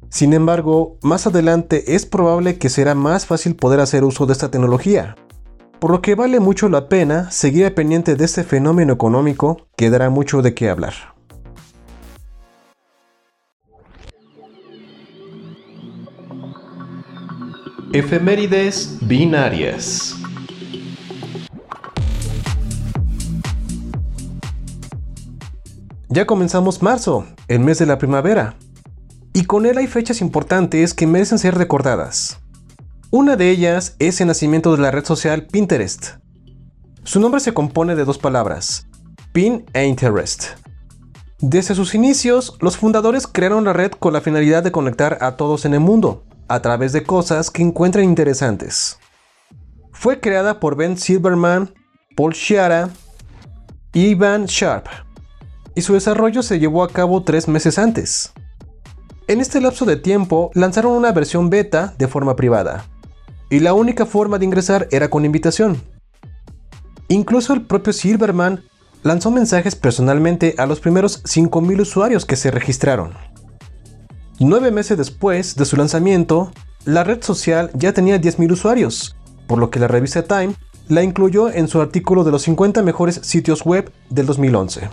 Sin 0.08 0.32
embargo, 0.32 0.96
más 1.02 1.26
adelante 1.26 1.94
es 1.94 2.06
probable 2.06 2.56
que 2.56 2.70
será 2.70 2.94
más 2.94 3.26
fácil 3.26 3.54
poder 3.54 3.80
hacer 3.80 4.02
uso 4.02 4.24
de 4.24 4.32
esta 4.32 4.50
tecnología, 4.50 5.14
por 5.78 5.90
lo 5.90 6.00
que 6.00 6.14
vale 6.14 6.40
mucho 6.40 6.70
la 6.70 6.88
pena 6.88 7.30
seguir 7.30 7.74
pendiente 7.74 8.16
de 8.16 8.24
este 8.24 8.44
fenómeno 8.44 8.94
económico 8.94 9.68
que 9.76 9.90
dará 9.90 10.08
mucho 10.08 10.40
de 10.40 10.54
qué 10.54 10.70
hablar. 10.70 11.17
Efemérides 17.90 18.98
binarias. 19.00 20.14
Ya 26.10 26.26
comenzamos 26.26 26.82
marzo, 26.82 27.24
el 27.48 27.60
mes 27.60 27.78
de 27.78 27.86
la 27.86 27.96
primavera, 27.96 28.56
y 29.32 29.44
con 29.44 29.64
él 29.64 29.78
hay 29.78 29.86
fechas 29.86 30.20
importantes 30.20 30.92
que 30.92 31.06
merecen 31.06 31.38
ser 31.38 31.54
recordadas. 31.54 32.40
Una 33.10 33.36
de 33.36 33.48
ellas 33.48 33.96
es 33.98 34.20
el 34.20 34.26
nacimiento 34.26 34.76
de 34.76 34.82
la 34.82 34.90
red 34.90 35.06
social 35.06 35.46
Pinterest. 35.46 36.16
Su 37.04 37.20
nombre 37.20 37.40
se 37.40 37.54
compone 37.54 37.94
de 37.94 38.04
dos 38.04 38.18
palabras, 38.18 38.86
pin 39.32 39.64
e 39.72 39.86
interest. 39.86 40.44
Desde 41.40 41.74
sus 41.74 41.94
inicios, 41.94 42.58
los 42.60 42.76
fundadores 42.76 43.26
crearon 43.26 43.64
la 43.64 43.72
red 43.72 43.92
con 43.92 44.12
la 44.12 44.20
finalidad 44.20 44.62
de 44.62 44.72
conectar 44.72 45.16
a 45.22 45.36
todos 45.36 45.64
en 45.64 45.72
el 45.72 45.80
mundo, 45.80 46.27
a 46.48 46.60
través 46.60 46.92
de 46.92 47.04
cosas 47.04 47.50
que 47.50 47.62
encuentran 47.62 48.04
interesantes. 48.04 48.98
Fue 49.92 50.20
creada 50.20 50.60
por 50.60 50.76
Ben 50.76 50.96
Silverman, 50.96 51.74
Paul 52.16 52.34
Sciarra 52.34 52.88
y 53.92 54.06
Ivan 54.08 54.46
Sharp, 54.46 54.86
y 55.74 55.82
su 55.82 55.94
desarrollo 55.94 56.42
se 56.42 56.58
llevó 56.58 56.82
a 56.82 56.88
cabo 56.88 57.22
tres 57.22 57.48
meses 57.48 57.78
antes. 57.78 58.32
En 59.26 59.40
este 59.40 59.60
lapso 59.60 59.84
de 59.84 59.96
tiempo 59.96 60.50
lanzaron 60.54 60.92
una 60.92 61.12
versión 61.12 61.50
beta 61.50 61.94
de 61.98 62.08
forma 62.08 62.34
privada, 62.34 62.84
y 63.50 63.60
la 63.60 63.74
única 63.74 64.06
forma 64.06 64.38
de 64.38 64.44
ingresar 64.44 64.88
era 64.90 65.10
con 65.10 65.24
invitación. 65.24 65.80
Incluso 67.08 67.52
el 67.52 67.66
propio 67.66 67.92
Silverman 67.92 68.64
lanzó 69.02 69.30
mensajes 69.30 69.76
personalmente 69.76 70.54
a 70.58 70.66
los 70.66 70.80
primeros 70.80 71.22
5.000 71.24 71.80
usuarios 71.80 72.24
que 72.24 72.36
se 72.36 72.50
registraron. 72.50 73.14
Nueve 74.40 74.70
meses 74.70 74.96
después 74.96 75.56
de 75.56 75.64
su 75.64 75.76
lanzamiento, 75.76 76.52
la 76.84 77.02
red 77.02 77.24
social 77.24 77.72
ya 77.74 77.92
tenía 77.92 78.20
10.000 78.20 78.52
usuarios, 78.52 79.16
por 79.48 79.58
lo 79.58 79.68
que 79.68 79.80
la 79.80 79.88
revista 79.88 80.22
Time 80.22 80.54
la 80.86 81.02
incluyó 81.02 81.50
en 81.50 81.66
su 81.66 81.80
artículo 81.80 82.22
de 82.22 82.30
los 82.30 82.42
50 82.42 82.82
mejores 82.82 83.16
sitios 83.24 83.62
web 83.64 83.90
del 84.10 84.26
2011. 84.26 84.90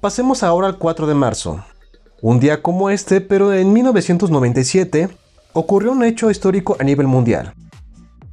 Pasemos 0.00 0.42
ahora 0.42 0.66
al 0.66 0.78
4 0.78 1.06
de 1.06 1.14
marzo. 1.14 1.62
Un 2.22 2.40
día 2.40 2.62
como 2.62 2.88
este, 2.88 3.20
pero 3.20 3.52
en 3.52 3.74
1997, 3.74 5.10
ocurrió 5.52 5.92
un 5.92 6.04
hecho 6.04 6.30
histórico 6.30 6.78
a 6.80 6.84
nivel 6.84 7.06
mundial. 7.06 7.52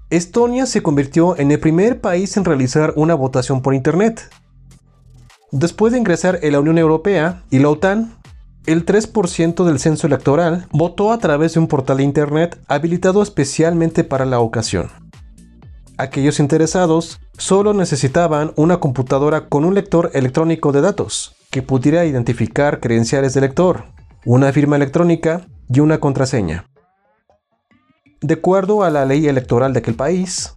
Estonia 0.10 0.66
se 0.66 0.82
convirtió 0.82 1.38
en 1.38 1.52
el 1.52 1.60
primer 1.60 2.00
país 2.00 2.38
en 2.38 2.46
realizar 2.46 2.94
una 2.96 3.16
votación 3.16 3.62
por 3.62 3.74
Internet. 3.74 4.30
Después 5.52 5.92
de 5.92 6.00
ingresar 6.00 6.40
en 6.42 6.54
la 6.54 6.62
Unión 6.62 6.78
Europea 6.78 7.44
y 7.50 7.60
la 7.60 7.70
OTAN, 7.70 8.21
el 8.66 8.86
3% 8.86 9.64
del 9.66 9.80
censo 9.80 10.08
electoral 10.08 10.68
votó 10.72 11.12
a 11.12 11.18
través 11.18 11.54
de 11.54 11.60
un 11.60 11.68
portal 11.68 11.98
de 11.98 12.04
Internet 12.04 12.60
habilitado 12.68 13.24
especialmente 13.24 14.04
para 14.04 14.26
la 14.26 14.40
ocasión. 14.40 14.90
Aquellos 15.98 16.40
interesados 16.40 17.20
solo 17.38 17.74
necesitaban 17.74 18.54
una 18.56 18.80
computadora 18.80 19.48
con 19.50 19.66
un 19.66 19.74
lector 19.74 20.12
electrónico 20.14 20.72
de 20.72 20.82
datos 20.82 21.36
que 21.50 21.62
pudiera 21.62 22.06
identificar 22.06 22.80
credenciales 22.80 23.34
de 23.34 23.42
lector, 23.42 23.86
una 24.26 24.52
firma 24.54 24.76
electrónica 24.76 25.48
y 25.70 25.80
una 25.80 26.00
contraseña. 26.00 26.66
De 28.22 28.36
acuerdo 28.36 28.84
a 28.84 28.92
la 28.92 29.06
ley 29.06 29.28
electoral 29.28 29.74
de 29.74 29.80
aquel 29.80 29.96
país, 29.96 30.56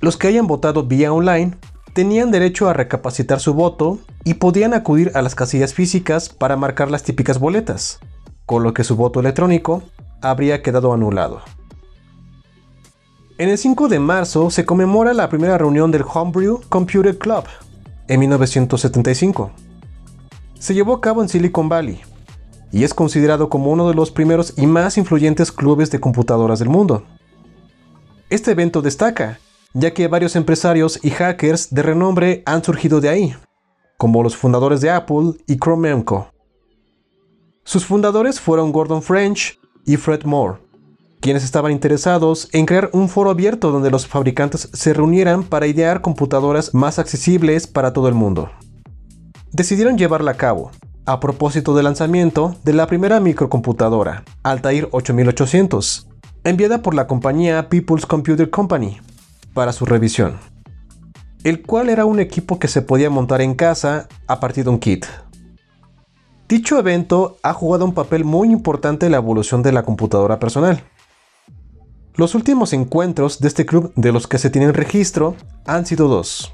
los 0.00 0.16
que 0.16 0.28
hayan 0.28 0.46
votado 0.46 0.84
vía 0.84 1.12
online 1.12 1.56
tenían 1.92 2.30
derecho 2.30 2.68
a 2.68 2.72
recapacitar 2.72 3.40
su 3.40 3.54
voto 3.54 3.98
y 4.24 4.34
podían 4.34 4.74
acudir 4.74 5.12
a 5.14 5.22
las 5.22 5.34
casillas 5.34 5.74
físicas 5.74 6.28
para 6.28 6.56
marcar 6.56 6.90
las 6.90 7.02
típicas 7.02 7.38
boletas, 7.38 8.00
con 8.46 8.62
lo 8.62 8.74
que 8.74 8.84
su 8.84 8.96
voto 8.96 9.20
electrónico 9.20 9.82
habría 10.20 10.62
quedado 10.62 10.92
anulado. 10.92 11.40
En 13.38 13.48
el 13.48 13.56
5 13.56 13.88
de 13.88 13.98
marzo 13.98 14.50
se 14.50 14.66
conmemora 14.66 15.14
la 15.14 15.28
primera 15.28 15.56
reunión 15.56 15.90
del 15.90 16.04
Homebrew 16.04 16.60
Computer 16.68 17.16
Club, 17.16 17.44
en 18.06 18.20
1975. 18.20 19.50
Se 20.58 20.74
llevó 20.74 20.94
a 20.94 21.00
cabo 21.00 21.22
en 21.22 21.28
Silicon 21.28 21.68
Valley, 21.68 22.00
y 22.70 22.84
es 22.84 22.92
considerado 22.92 23.48
como 23.48 23.70
uno 23.70 23.88
de 23.88 23.94
los 23.94 24.10
primeros 24.10 24.54
y 24.56 24.66
más 24.66 24.98
influyentes 24.98 25.52
clubes 25.52 25.90
de 25.90 26.00
computadoras 26.00 26.58
del 26.58 26.68
mundo. 26.68 27.04
Este 28.28 28.52
evento 28.52 28.82
destaca, 28.82 29.40
ya 29.74 29.92
que 29.92 30.08
varios 30.08 30.36
empresarios 30.36 30.98
y 31.02 31.10
hackers 31.10 31.72
de 31.72 31.82
renombre 31.82 32.42
han 32.46 32.64
surgido 32.64 33.00
de 33.00 33.08
ahí, 33.08 33.36
como 33.96 34.22
los 34.22 34.36
fundadores 34.36 34.80
de 34.80 34.90
Apple 34.90 35.34
y 35.46 35.58
Chrome 35.58 36.04
Co. 36.04 36.30
Sus 37.64 37.84
fundadores 37.84 38.40
fueron 38.40 38.72
Gordon 38.72 39.02
French 39.02 39.58
y 39.84 39.96
Fred 39.96 40.24
Moore, 40.24 40.58
quienes 41.20 41.44
estaban 41.44 41.72
interesados 41.72 42.48
en 42.52 42.66
crear 42.66 42.90
un 42.92 43.08
foro 43.08 43.30
abierto 43.30 43.70
donde 43.70 43.90
los 43.90 44.06
fabricantes 44.06 44.68
se 44.72 44.92
reunieran 44.92 45.44
para 45.44 45.66
idear 45.66 46.00
computadoras 46.00 46.74
más 46.74 46.98
accesibles 46.98 47.66
para 47.66 47.92
todo 47.92 48.08
el 48.08 48.14
mundo. 48.14 48.50
Decidieron 49.52 49.98
llevarla 49.98 50.32
a 50.32 50.36
cabo, 50.36 50.70
a 51.06 51.20
propósito 51.20 51.74
del 51.74 51.84
lanzamiento 51.84 52.56
de 52.64 52.72
la 52.72 52.86
primera 52.86 53.20
microcomputadora, 53.20 54.24
Altair 54.42 54.88
8800, 54.92 56.08
enviada 56.44 56.82
por 56.82 56.94
la 56.94 57.06
compañía 57.06 57.68
People's 57.68 58.06
Computer 58.06 58.48
Company 58.48 58.98
para 59.54 59.72
su 59.72 59.84
revisión, 59.84 60.38
el 61.44 61.62
cual 61.62 61.88
era 61.88 62.04
un 62.04 62.20
equipo 62.20 62.58
que 62.58 62.68
se 62.68 62.82
podía 62.82 63.10
montar 63.10 63.40
en 63.40 63.54
casa 63.54 64.08
a 64.26 64.40
partir 64.40 64.64
de 64.64 64.70
un 64.70 64.78
kit. 64.78 65.06
Dicho 66.48 66.78
evento 66.78 67.38
ha 67.42 67.52
jugado 67.52 67.84
un 67.84 67.94
papel 67.94 68.24
muy 68.24 68.50
importante 68.50 69.06
en 69.06 69.12
la 69.12 69.18
evolución 69.18 69.62
de 69.62 69.72
la 69.72 69.84
computadora 69.84 70.38
personal. 70.38 70.82
Los 72.14 72.34
últimos 72.34 72.72
encuentros 72.72 73.38
de 73.38 73.48
este 73.48 73.64
club 73.64 73.92
de 73.94 74.12
los 74.12 74.26
que 74.26 74.38
se 74.38 74.50
tienen 74.50 74.74
registro 74.74 75.36
han 75.64 75.86
sido 75.86 76.08
dos. 76.08 76.52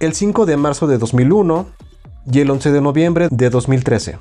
El 0.00 0.14
5 0.14 0.46
de 0.46 0.56
marzo 0.56 0.86
de 0.86 0.96
2001 0.96 1.66
y 2.32 2.40
el 2.40 2.50
11 2.50 2.72
de 2.72 2.80
noviembre 2.80 3.28
de 3.30 3.50
2013. 3.50 4.18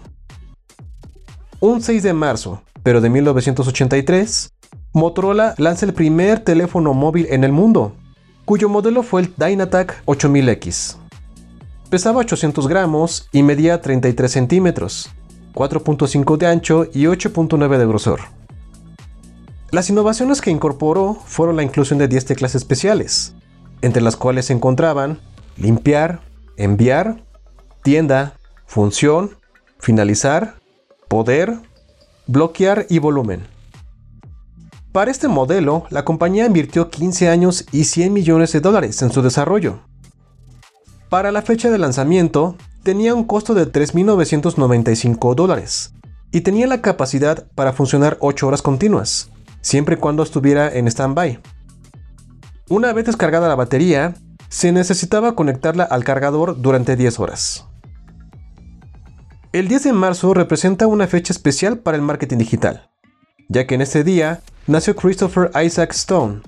Un 1.61 1.81
6 1.81 2.03
de 2.03 2.13
marzo, 2.13 2.61
pero 2.83 3.01
de 3.01 3.09
1983, 3.09 4.51
Motorola 4.93 5.53
lanza 5.59 5.85
el 5.85 5.93
primer 5.93 6.39
teléfono 6.39 6.95
móvil 6.95 7.27
en 7.29 7.43
el 7.43 7.51
mundo, 7.51 7.93
cuyo 8.43 8.69
modelo 8.69 9.03
fue 9.03 9.21
el 9.21 9.33
Dynatac 9.37 10.03
8000X. 10.05 10.95
Pesaba 11.91 12.21
800 12.21 12.67
gramos 12.67 13.29
y 13.31 13.43
medía 13.43 13.81
33 13.81 14.31
centímetros, 14.31 15.11
4.5 15.53 16.37
de 16.37 16.47
ancho 16.47 16.87
y 16.91 17.03
8.9 17.03 17.77
de 17.77 17.85
grosor. 17.85 18.21
Las 19.69 19.91
innovaciones 19.91 20.41
que 20.41 20.49
incorporó 20.49 21.13
fueron 21.23 21.55
la 21.55 21.63
inclusión 21.63 21.99
de 21.99 22.07
10 22.07 22.25
teclas 22.25 22.55
especiales, 22.55 23.35
entre 23.83 24.01
las 24.01 24.15
cuales 24.15 24.47
se 24.47 24.53
encontraban 24.53 25.19
limpiar, 25.55 26.21
enviar, 26.57 27.23
tienda, 27.83 28.33
función, 28.65 29.37
finalizar, 29.77 30.55
poder, 31.07 31.59
bloquear 32.25 32.87
y 32.89 32.97
volumen. 32.97 33.58
Para 34.91 35.11
este 35.11 35.27
modelo, 35.27 35.85
la 35.91 36.03
compañía 36.03 36.47
invirtió 36.47 36.89
15 36.89 37.29
años 37.29 37.65
y 37.71 37.83
100 37.83 38.11
millones 38.11 38.51
de 38.53 38.59
dólares 38.59 39.01
en 39.03 39.11
su 39.11 39.21
desarrollo. 39.21 39.81
Para 41.09 41.31
la 41.31 41.43
fecha 41.43 41.69
de 41.69 41.77
lanzamiento, 41.77 42.55
tenía 42.81 43.13
un 43.13 43.23
costo 43.23 43.53
de 43.53 43.71
3.995 43.71 45.35
dólares 45.35 45.93
y 46.31 46.41
tenía 46.41 46.65
la 46.65 46.81
capacidad 46.81 47.47
para 47.53 47.71
funcionar 47.71 48.17
8 48.19 48.47
horas 48.47 48.63
continuas, 48.63 49.29
siempre 49.61 49.95
y 49.95 49.99
cuando 49.99 50.23
estuviera 50.23 50.71
en 50.71 50.87
stand-by. 50.87 51.39
Una 52.69 52.91
vez 52.91 53.05
descargada 53.05 53.47
la 53.47 53.55
batería, 53.55 54.15
se 54.49 54.71
necesitaba 54.71 55.35
conectarla 55.35 55.83
al 55.83 56.03
cargador 56.03 56.59
durante 56.61 56.95
10 56.95 57.19
horas. 57.19 57.65
El 59.51 59.67
10 59.67 59.83
de 59.83 59.93
marzo 59.93 60.33
representa 60.33 60.87
una 60.87 61.05
fecha 61.05 61.31
especial 61.31 61.77
para 61.79 61.97
el 61.97 62.03
marketing 62.03 62.37
digital, 62.37 62.89
ya 63.49 63.65
que 63.65 63.75
en 63.75 63.81
este 63.81 64.03
día 64.03 64.41
nació 64.67 64.95
Christopher 64.95 65.51
Isaac 65.61 65.91
Stone, 65.91 66.41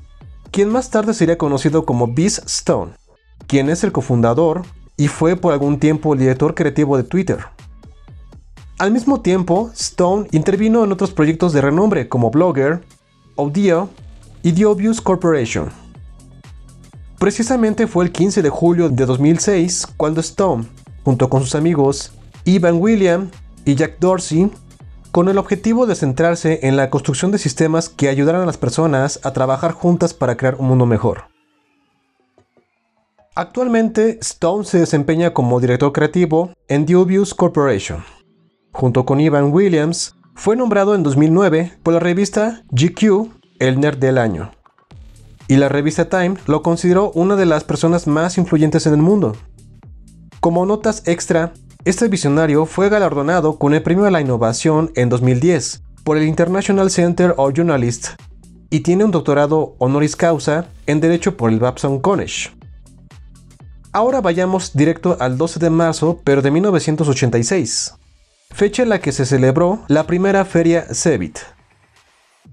quien 0.52 0.70
más 0.70 0.92
tarde 0.92 1.14
sería 1.14 1.38
conocido 1.38 1.86
como 1.86 2.08
Biz 2.08 2.44
Stone, 2.46 2.94
quien 3.48 3.70
es 3.70 3.84
el 3.84 3.92
cofundador 3.92 4.62
y 4.98 5.08
fue 5.08 5.36
por 5.36 5.52
algún 5.52 5.80
tiempo 5.80 6.14
el 6.14 6.20
director 6.20 6.54
creativo 6.54 6.96
de 6.96 7.04
Twitter. 7.04 7.40
Al 8.78 8.92
mismo 8.92 9.22
tiempo, 9.22 9.72
Stone 9.74 10.28
intervino 10.32 10.84
en 10.84 10.92
otros 10.92 11.12
proyectos 11.12 11.54
de 11.54 11.62
renombre 11.62 12.08
como 12.08 12.30
Blogger, 12.30 12.82
Audio 13.36 13.90
y 14.44 14.54
The 14.54 14.66
Obvious 14.66 15.02
Corporation. 15.02 15.70
Precisamente 17.18 17.88
fue 17.88 18.06
el 18.06 18.12
15 18.12 18.42
de 18.42 18.50
julio 18.50 18.90
de 18.90 19.06
2006 19.06 19.88
cuando 19.98 20.22
Stone, 20.22 20.66
junto 21.04 21.30
con 21.30 21.42
sus 21.42 21.56
amigos 21.56 22.14
Ivan 22.46 22.78
William 22.80 23.30
y 23.66 23.76
Jack 23.76 24.00
Dorsey 24.00 24.52
con 25.12 25.28
el 25.28 25.38
objetivo 25.38 25.86
de 25.86 25.95
centrarse 25.95 26.60
en 26.63 26.78
la 26.78 26.89
construcción 26.89 27.32
de 27.32 27.38
sistemas 27.38 27.89
que 27.89 28.08
ayudaran 28.08 28.41
a 28.41 28.45
las 28.45 28.58
personas 28.58 29.19
a 29.24 29.34
trabajar 29.34 29.74
juntas 29.74 30.13
para 30.13 30.38
crear 30.38 30.56
un 30.56 30.67
mundo 30.67 30.86
mejor. 30.86 31.26
Actualmente, 33.36 34.19
Stone 34.21 34.65
se 34.65 34.80
desempeña 34.80 35.34
como 35.34 35.60
director 35.60 35.91
creativo 35.91 36.52
en 36.67 36.86
Dubious 36.86 37.34
Corporation. 37.34 38.04
Junto 38.71 39.06
con 39.06 39.19
Ivan 39.19 39.54
Williams, 39.54 40.15
fue 40.36 40.56
nombrado 40.56 40.95
en 40.95 41.04
2009 41.04 41.78
por 41.84 41.93
la 41.93 42.00
revista 42.00 42.63
GQ 42.71 43.30
el 43.60 43.80
Nerd 43.80 44.00
del 44.00 44.17
Año. 44.17 44.52
Y 45.47 45.58
la 45.58 45.69
revista 45.69 46.10
Time 46.10 46.36
lo 46.47 46.62
consideró 46.62 47.12
una 47.12 47.36
de 47.36 47.45
las 47.45 47.63
personas 47.63 48.08
más 48.08 48.38
influyentes 48.38 48.86
en 48.88 48.93
el 48.93 49.02
mundo. 49.02 49.36
Como 50.39 50.65
notas 50.65 51.04
extra, 51.06 51.54
este 51.84 52.08
visionario 52.08 52.67
fue 52.67 52.89
galardonado 52.89 53.58
con 53.58 53.74
el 53.74 53.82
Premio 53.82 54.06
a 54.06 54.12
la 54.12 54.22
Innovación 54.22 54.91
en 54.96 55.10
2010 55.10 55.82
por 56.04 56.17
el 56.17 56.24
International 56.24 56.91
Center 56.91 57.34
of 57.38 57.54
Journalists 57.54 58.15
y 58.70 58.82
tiene 58.82 59.04
un 59.04 59.10
doctorado 59.10 59.76
honoris 59.80 60.15
causa 60.15 60.67
en 60.86 61.02
Derecho 61.02 61.36
por 61.38 61.50
el 61.50 61.60
Babson 61.60 62.00
College. 62.00 62.52
Ahora 63.94 64.22
vayamos 64.22 64.74
directo 64.74 65.17
al 65.20 65.38
12 65.38 65.60
de 65.60 65.70
marzo, 65.72 66.22
pero 66.24 66.44
de 66.44 66.52
1986, 66.52 67.96
fecha 68.52 68.84
en 68.84 68.89
la 68.89 69.00
que 69.00 69.12
se 69.12 69.26
celebró 69.26 69.84
la 69.88 70.06
primera 70.06 70.46
feria 70.46 70.86
CEBIT. 70.94 71.39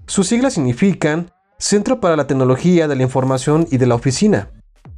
Sus 0.07 0.27
siglas 0.27 0.53
significan 0.53 1.31
Centro 1.59 1.99
para 1.99 2.15
la 2.15 2.25
Tecnología 2.25 2.87
de 2.87 2.95
la 2.95 3.03
Información 3.03 3.67
y 3.69 3.77
de 3.77 3.85
la 3.85 3.95
Oficina, 3.95 4.49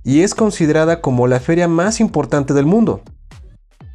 y 0.04 0.22
es 0.22 0.34
considerada 0.34 1.02
como 1.02 1.28
la 1.28 1.42
feria 1.42 1.68
más 1.68 2.00
importante 2.00 2.54
del 2.54 2.66
mundo. 2.66 3.04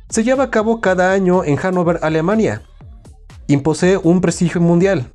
Se 0.08 0.22
lleva 0.22 0.44
a 0.44 0.50
cabo 0.50 0.80
cada 0.80 1.12
año 1.12 1.42
en 1.42 1.56
Hannover, 1.56 1.98
Alemania, 2.02 2.62
y 3.48 3.56
posee 3.58 3.96
un 3.96 4.20
prestigio 4.20 4.60
mundial, 4.60 5.12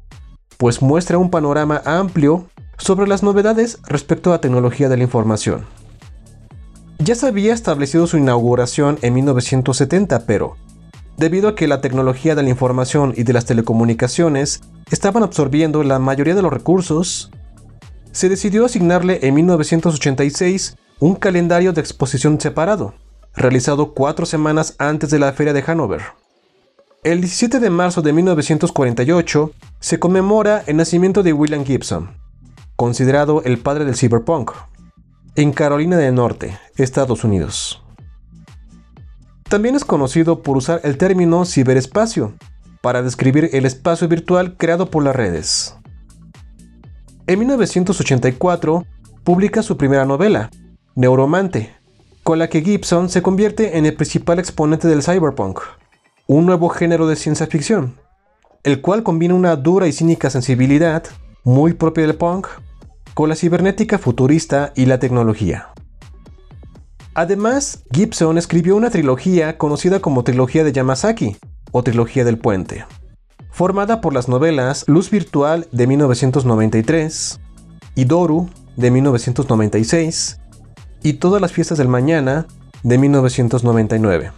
pues 0.57 0.81
muestra 0.81 1.17
un 1.17 1.29
panorama 1.29 1.81
amplio 1.85 2.49
sobre 2.77 3.07
las 3.07 3.23
novedades 3.23 3.79
respecto 3.87 4.33
a 4.33 4.41
tecnología 4.41 4.89
de 4.89 4.97
la 4.97 5.03
información. 5.03 5.65
Ya 6.99 7.15
se 7.15 7.27
había 7.27 7.53
establecido 7.53 8.05
su 8.05 8.17
inauguración 8.17 8.99
en 9.01 9.13
1970, 9.13 10.25
pero 10.25 10.57
debido 11.17 11.47
a 11.47 11.55
que 11.55 11.67
la 11.67 11.79
tecnología 11.79 12.35
de 12.35 12.43
la 12.43 12.49
información 12.49 13.13
y 13.15 13.23
de 13.23 13.33
las 13.33 13.45
telecomunicaciones 13.45 14.61
estaban 14.91 15.23
absorbiendo 15.23 15.83
la 15.83 15.99
mayoría 15.99 16.35
de 16.35 16.41
los 16.41 16.51
recursos, 16.51 17.31
se 18.11 18.27
decidió 18.27 18.65
asignarle 18.65 19.19
en 19.23 19.35
1986 19.35 20.75
un 20.99 21.15
calendario 21.15 21.71
de 21.71 21.81
exposición 21.81 22.39
separado, 22.41 22.93
realizado 23.35 23.93
cuatro 23.93 24.25
semanas 24.25 24.75
antes 24.77 25.09
de 25.09 25.19
la 25.19 25.33
Feria 25.33 25.53
de 25.53 25.61
Hannover. 25.61 26.01
El 27.03 27.21
17 27.21 27.59
de 27.59 27.69
marzo 27.69 28.01
de 28.01 28.13
1948 28.13 29.51
se 29.79 29.99
conmemora 29.99 30.63
el 30.67 30.77
nacimiento 30.77 31.23
de 31.23 31.33
William 31.33 31.65
Gibson, 31.65 32.11
considerado 32.75 33.41
el 33.43 33.57
padre 33.57 33.85
del 33.85 33.95
cyberpunk, 33.95 34.51
en 35.35 35.51
Carolina 35.51 35.97
del 35.97 36.13
Norte, 36.13 36.59
Estados 36.77 37.23
Unidos. 37.23 37.83
También 39.49 39.75
es 39.75 39.83
conocido 39.83 40.43
por 40.43 40.57
usar 40.57 40.81
el 40.83 40.97
término 40.97 41.45
ciberespacio 41.45 42.33
para 42.81 43.01
describir 43.01 43.49
el 43.53 43.65
espacio 43.65 44.07
virtual 44.07 44.55
creado 44.57 44.89
por 44.89 45.03
las 45.03 45.15
redes. 45.15 45.75
En 47.27 47.39
1984 47.39 48.85
publica 49.23 49.63
su 49.63 49.77
primera 49.77 50.05
novela, 50.05 50.49
Neuromante, 50.95 51.80
con 52.23 52.39
la 52.39 52.49
que 52.49 52.61
Gibson 52.61 53.09
se 53.09 53.21
convierte 53.21 53.77
en 53.77 53.85
el 53.85 53.95
principal 53.95 54.39
exponente 54.39 54.87
del 54.87 55.03
cyberpunk, 55.03 55.59
un 56.27 56.45
nuevo 56.45 56.69
género 56.69 57.07
de 57.07 57.15
ciencia 57.15 57.47
ficción, 57.47 57.95
el 58.63 58.81
cual 58.81 59.03
combina 59.03 59.33
una 59.33 59.55
dura 59.55 59.87
y 59.87 59.91
cínica 59.91 60.29
sensibilidad, 60.29 61.03
muy 61.43 61.73
propia 61.73 62.05
del 62.05 62.15
punk, 62.15 62.47
con 63.13 63.29
la 63.29 63.35
cibernética 63.35 63.97
futurista 63.97 64.71
y 64.75 64.85
la 64.85 64.99
tecnología. 64.99 65.69
Además, 67.13 67.83
Gibson 67.91 68.37
escribió 68.37 68.75
una 68.75 68.89
trilogía 68.89 69.57
conocida 69.57 69.99
como 69.99 70.23
Trilogía 70.23 70.63
de 70.63 70.71
Yamazaki, 70.71 71.37
o 71.71 71.83
Trilogía 71.83 72.23
del 72.23 72.37
Puente, 72.37 72.85
formada 73.49 73.99
por 73.99 74.13
las 74.13 74.27
novelas 74.27 74.85
Luz 74.87 75.09
Virtual 75.09 75.67
de 75.71 75.87
1993, 75.87 77.39
Idoru 77.95 78.49
de 78.77 78.91
1996 78.91 80.40
y 81.03 81.13
Todas 81.13 81.41
las 81.41 81.51
Fiestas 81.51 81.77
del 81.77 81.87
Mañana 81.87 82.47
de 82.83 82.97
1999. 82.97 84.31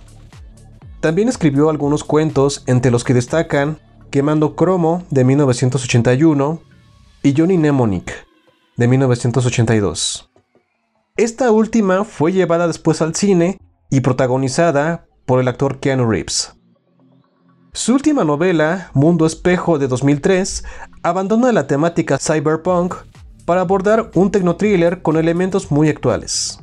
También 0.99 1.27
escribió 1.27 1.69
algunos 1.69 2.03
cuentos 2.03 2.63
entre 2.65 2.91
los 2.91 3.03
que 3.03 3.13
destacan 3.13 3.79
Quemando 4.09 4.55
Cromo 4.55 5.03
de 5.09 5.23
1981 5.23 6.61
y 7.23 7.33
Johnny 7.35 7.57
Mnemonic 7.57 8.25
de 8.77 8.87
1982. 8.87 10.29
Esta 11.17 11.51
última 11.51 12.03
fue 12.03 12.31
llevada 12.31 12.67
después 12.67 13.01
al 13.01 13.15
cine 13.15 13.59
y 13.89 14.01
protagonizada 14.01 15.05
por 15.25 15.39
el 15.39 15.47
actor 15.47 15.79
Keanu 15.79 16.09
Reeves. 16.09 16.53
Su 17.73 17.95
última 17.95 18.23
novela, 18.23 18.91
Mundo 18.93 19.25
Espejo 19.25 19.79
de 19.79 19.87
2003, 19.87 20.63
abandona 21.01 21.51
la 21.51 21.67
temática 21.67 22.17
cyberpunk 22.19 22.95
para 23.45 23.61
abordar 23.61 24.11
un 24.15 24.31
tecnotriller 24.31 25.01
con 25.01 25.17
elementos 25.17 25.71
muy 25.71 25.89
actuales. 25.89 26.59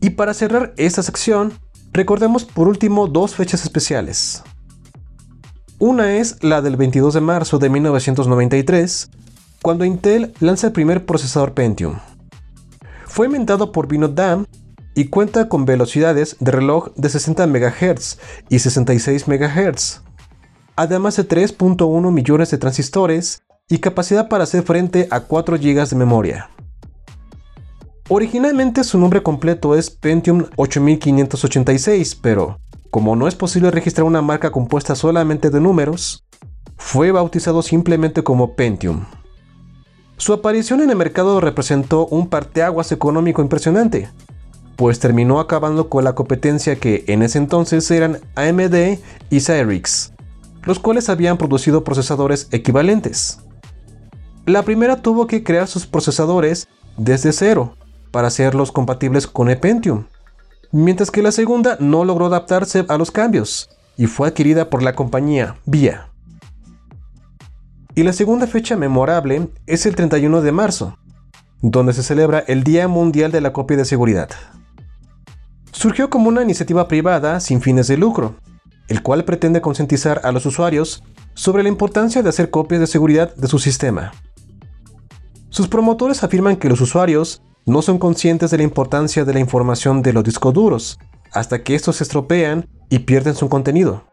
Y 0.00 0.10
para 0.10 0.34
cerrar 0.34 0.72
esta 0.76 1.02
sección, 1.02 1.52
recordemos 1.92 2.44
por 2.44 2.68
último 2.68 3.06
dos 3.06 3.34
fechas 3.34 3.62
especiales. 3.62 4.42
Una 5.78 6.16
es 6.16 6.42
la 6.42 6.62
del 6.62 6.76
22 6.76 7.14
de 7.14 7.20
marzo 7.20 7.58
de 7.58 7.68
1993, 7.68 9.10
cuando 9.62 9.84
Intel 9.84 10.32
lanza 10.40 10.68
el 10.68 10.72
primer 10.72 11.06
procesador 11.06 11.54
Pentium. 11.54 11.98
Fue 13.06 13.26
inventado 13.26 13.72
por 13.72 13.88
Vinod 13.88 14.10
Dam 14.10 14.46
y 14.94 15.06
cuenta 15.06 15.48
con 15.48 15.64
velocidades 15.64 16.36
de 16.40 16.50
reloj 16.50 16.90
de 16.96 17.08
60 17.08 17.46
MHz 17.46 18.18
y 18.48 18.58
66 18.58 19.28
MHz, 19.28 20.02
además 20.76 21.16
de 21.16 21.28
3.1 21.28 22.10
millones 22.10 22.50
de 22.50 22.58
transistores 22.58 23.42
y 23.70 23.78
capacidad 23.78 24.28
para 24.28 24.44
hacer 24.44 24.64
frente 24.64 25.06
a 25.10 25.20
4 25.20 25.56
GB 25.56 25.88
de 25.88 25.96
memoria. 25.96 26.50
Originalmente 28.08 28.82
su 28.82 28.98
nombre 28.98 29.22
completo 29.22 29.76
es 29.76 29.88
Pentium 29.88 30.46
8586, 30.56 32.16
pero 32.16 32.58
como 32.90 33.14
no 33.14 33.28
es 33.28 33.36
posible 33.36 33.70
registrar 33.70 34.04
una 34.04 34.20
marca 34.20 34.50
compuesta 34.50 34.96
solamente 34.96 35.48
de 35.48 35.60
números, 35.60 36.24
fue 36.76 37.12
bautizado 37.12 37.62
simplemente 37.62 38.24
como 38.24 38.56
Pentium. 38.56 39.04
Su 40.16 40.32
aparición 40.32 40.80
en 40.80 40.90
el 40.90 40.96
mercado 40.96 41.40
representó 41.40 42.06
un 42.08 42.28
parteaguas 42.28 42.90
económico 42.90 43.40
impresionante, 43.42 44.08
pues 44.74 44.98
terminó 44.98 45.38
acabando 45.38 45.88
con 45.88 46.02
la 46.02 46.16
competencia 46.16 46.74
que 46.74 47.04
en 47.06 47.22
ese 47.22 47.38
entonces 47.38 47.88
eran 47.92 48.18
AMD 48.34 48.98
y 49.30 49.40
Cyrix, 49.40 50.12
los 50.64 50.80
cuales 50.80 51.08
habían 51.08 51.38
producido 51.38 51.84
procesadores 51.84 52.48
equivalentes. 52.50 53.38
La 54.46 54.62
primera 54.62 54.96
tuvo 54.96 55.26
que 55.26 55.44
crear 55.44 55.68
sus 55.68 55.86
procesadores 55.86 56.68
desde 56.96 57.32
cero 57.32 57.76
para 58.10 58.28
hacerlos 58.28 58.72
compatibles 58.72 59.26
con 59.26 59.48
el 59.50 59.58
Pentium, 59.58 60.06
mientras 60.72 61.10
que 61.10 61.22
la 61.22 61.32
segunda 61.32 61.76
no 61.80 62.04
logró 62.04 62.26
adaptarse 62.26 62.84
a 62.88 62.96
los 62.96 63.10
cambios 63.10 63.70
y 63.96 64.06
fue 64.06 64.28
adquirida 64.28 64.70
por 64.70 64.82
la 64.82 64.94
compañía 64.94 65.56
VIA. 65.66 66.08
Y 67.94 68.02
la 68.02 68.12
segunda 68.12 68.46
fecha 68.46 68.76
memorable 68.76 69.48
es 69.66 69.84
el 69.84 69.94
31 69.94 70.40
de 70.42 70.52
marzo, 70.52 70.96
donde 71.60 71.92
se 71.92 72.02
celebra 72.02 72.38
el 72.46 72.64
Día 72.64 72.88
Mundial 72.88 73.32
de 73.32 73.40
la 73.40 73.52
Copia 73.52 73.76
de 73.76 73.84
Seguridad. 73.84 74.30
Surgió 75.72 76.08
como 76.08 76.28
una 76.28 76.42
iniciativa 76.42 76.88
privada 76.88 77.40
sin 77.40 77.60
fines 77.60 77.88
de 77.88 77.96
lucro, 77.96 78.36
el 78.88 79.02
cual 79.02 79.24
pretende 79.24 79.60
concientizar 79.60 80.20
a 80.24 80.32
los 80.32 80.46
usuarios 80.46 81.02
sobre 81.34 81.62
la 81.62 81.68
importancia 81.68 82.22
de 82.22 82.28
hacer 82.28 82.50
copias 82.50 82.80
de 82.80 82.86
seguridad 82.86 83.34
de 83.34 83.48
su 83.48 83.58
sistema. 83.58 84.12
Sus 85.50 85.66
promotores 85.66 86.22
afirman 86.22 86.56
que 86.56 86.68
los 86.68 86.80
usuarios 86.80 87.42
no 87.66 87.82
son 87.82 87.98
conscientes 87.98 88.52
de 88.52 88.58
la 88.58 88.62
importancia 88.62 89.24
de 89.24 89.34
la 89.34 89.40
información 89.40 90.00
de 90.00 90.12
los 90.12 90.22
discos 90.22 90.54
duros, 90.54 90.98
hasta 91.32 91.64
que 91.64 91.74
estos 91.74 91.96
se 91.96 92.04
estropean 92.04 92.68
y 92.88 93.00
pierden 93.00 93.34
su 93.34 93.48
contenido. 93.48 94.04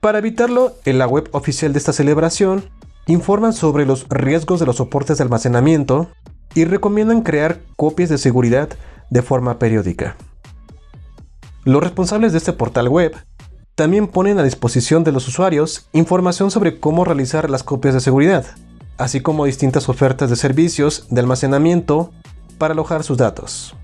Para 0.00 0.18
evitarlo, 0.18 0.74
en 0.84 0.98
la 0.98 1.06
web 1.06 1.28
oficial 1.32 1.72
de 1.72 1.78
esta 1.78 1.92
celebración 1.92 2.68
informan 3.06 3.52
sobre 3.52 3.86
los 3.86 4.08
riesgos 4.08 4.58
de 4.60 4.66
los 4.66 4.76
soportes 4.76 5.18
de 5.18 5.24
almacenamiento 5.24 6.08
y 6.54 6.64
recomiendan 6.64 7.22
crear 7.22 7.60
copias 7.76 8.08
de 8.08 8.18
seguridad 8.18 8.68
de 9.10 9.22
forma 9.22 9.58
periódica. 9.58 10.16
Los 11.64 11.82
responsables 11.82 12.32
de 12.32 12.38
este 12.38 12.52
portal 12.52 12.88
web 12.88 13.16
también 13.76 14.08
ponen 14.08 14.38
a 14.38 14.42
disposición 14.42 15.04
de 15.04 15.12
los 15.12 15.28
usuarios 15.28 15.88
información 15.92 16.50
sobre 16.50 16.80
cómo 16.80 17.04
realizar 17.04 17.48
las 17.48 17.62
copias 17.62 17.94
de 17.94 18.00
seguridad, 18.00 18.46
así 18.98 19.20
como 19.20 19.46
distintas 19.46 19.88
ofertas 19.88 20.28
de 20.28 20.36
servicios 20.36 21.06
de 21.08 21.20
almacenamiento 21.20 22.12
para 22.58 22.74
alojar 22.74 23.04
sus 23.04 23.16
datos. 23.16 23.74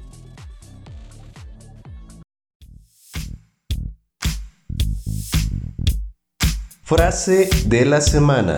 Frase 6.83 7.49
de 7.67 7.87
la 7.87 8.01
semana. 8.01 8.57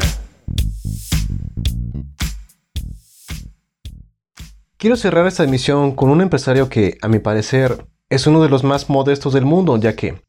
Quiero 4.79 4.97
cerrar 4.97 5.27
esta 5.27 5.45
emisión 5.45 5.93
con 5.93 6.11
un 6.11 6.21
empresario 6.21 6.69
que, 6.69 6.99
a 7.03 7.09
mi 7.09 7.19
parecer, 7.19 7.87
es 8.11 8.27
uno 8.27 8.43
de 8.43 8.49
los 8.49 8.65
más 8.65 8.91
modestos 8.91 9.33
del 9.33 9.45
mundo, 9.45 9.77
ya 9.77 9.95
que 9.95 10.23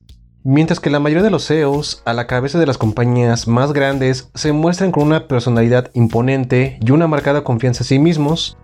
Mientras 0.49 0.79
que 0.79 0.89
la 0.89 1.01
mayoría 1.01 1.23
de 1.23 1.29
los 1.29 1.45
CEOs 1.45 2.03
a 2.05 2.13
la 2.13 2.25
cabeza 2.25 2.57
de 2.57 2.65
las 2.65 2.77
compañías 2.77 3.49
más 3.49 3.73
grandes 3.73 4.29
se 4.33 4.53
muestran 4.53 4.93
con 4.93 5.03
una 5.03 5.27
personalidad 5.27 5.91
imponente 5.93 6.79
y 6.79 6.91
una 6.91 7.05
marcada 7.05 7.43
confianza 7.43 7.83
en 7.83 7.87
sí 7.87 7.99
mismos, 7.99 8.57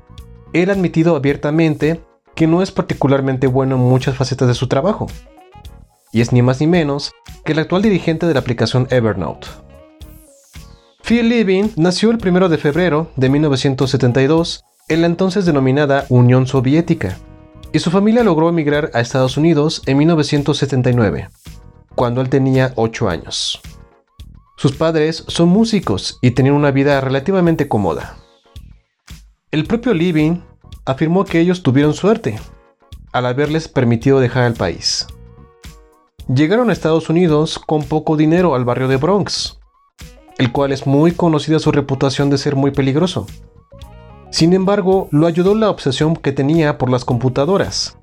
él 0.54 0.70
ha 0.70 0.74
admitido 0.74 1.14
abiertamente 1.18 2.00
que 2.36 2.48
no 2.48 2.62
es 2.62 2.72
particularmente 2.72 3.48
bueno 3.48 3.76
en 3.76 3.82
muchas 3.82 4.16
facetas 4.16 4.48
de 4.48 4.54
su 4.54 4.70
trabajo. 4.70 5.08
Y 6.14 6.22
es 6.22 6.32
ni 6.32 6.42
más 6.42 6.62
ni 6.62 6.68
menos 6.68 7.12
que 7.44 7.52
el 7.52 7.60
actual 7.60 7.82
dirigente 7.82 8.28
de 8.28 8.34
la 8.34 8.40
aplicación 8.40 8.88
Evernote. 8.90 9.50
Phil 11.04 11.28
Levin 11.28 11.74
nació 11.76 12.12
el 12.12 12.26
1 12.26 12.48
de 12.48 12.58
febrero 12.60 13.12
de 13.18 13.28
1972 13.28 14.64
en 14.88 15.02
la 15.02 15.08
entonces 15.08 15.46
denominada 15.46 16.06
Unión 16.08 16.48
Soviética, 16.48 17.18
y 17.74 17.80
su 17.80 17.92
familia 17.92 18.24
logró 18.24 18.48
emigrar 18.48 18.90
a 18.94 19.02
Estados 19.02 19.36
Unidos 19.36 19.82
en 19.86 19.98
1979, 19.98 21.28
cuando 21.96 22.22
él 22.22 22.30
tenía 22.30 22.74
8 22.76 23.10
años. 23.10 23.62
Sus 24.58 24.74
padres 24.74 25.26
son 25.28 25.50
músicos 25.50 26.20
y 26.22 26.32
tenían 26.32 26.56
una 26.56 26.72
vida 26.72 27.02
relativamente 27.02 27.68
cómoda. 27.68 28.18
El 29.52 29.66
propio 29.66 29.94
Living 29.94 30.42
afirmó 30.86 31.26
que 31.26 31.40
ellos 31.40 31.64
tuvieron 31.64 31.94
suerte 31.94 32.40
al 33.12 33.26
haberles 33.26 33.68
permitido 33.68 34.20
dejar 34.20 34.46
el 34.46 34.54
país. 34.54 35.08
Llegaron 36.34 36.70
a 36.70 36.74
Estados 36.74 37.10
Unidos 37.10 37.60
con 37.60 37.84
poco 37.84 38.16
dinero 38.16 38.56
al 38.56 38.66
barrio 38.66 38.88
de 38.88 38.98
Bronx, 38.98 39.60
el 40.38 40.52
cual 40.52 40.72
es 40.72 40.88
muy 40.88 41.12
conocida 41.12 41.60
su 41.60 41.72
reputación 41.72 42.30
de 42.30 42.38
ser 42.38 42.56
muy 42.56 42.72
peligroso. 42.72 43.28
Sin 44.32 44.54
embargo, 44.54 45.08
lo 45.12 45.28
ayudó 45.28 45.54
la 45.54 45.70
obsesión 45.70 46.16
que 46.16 46.32
tenía 46.32 46.78
por 46.78 46.90
las 46.90 47.06
computadoras, 47.06 47.98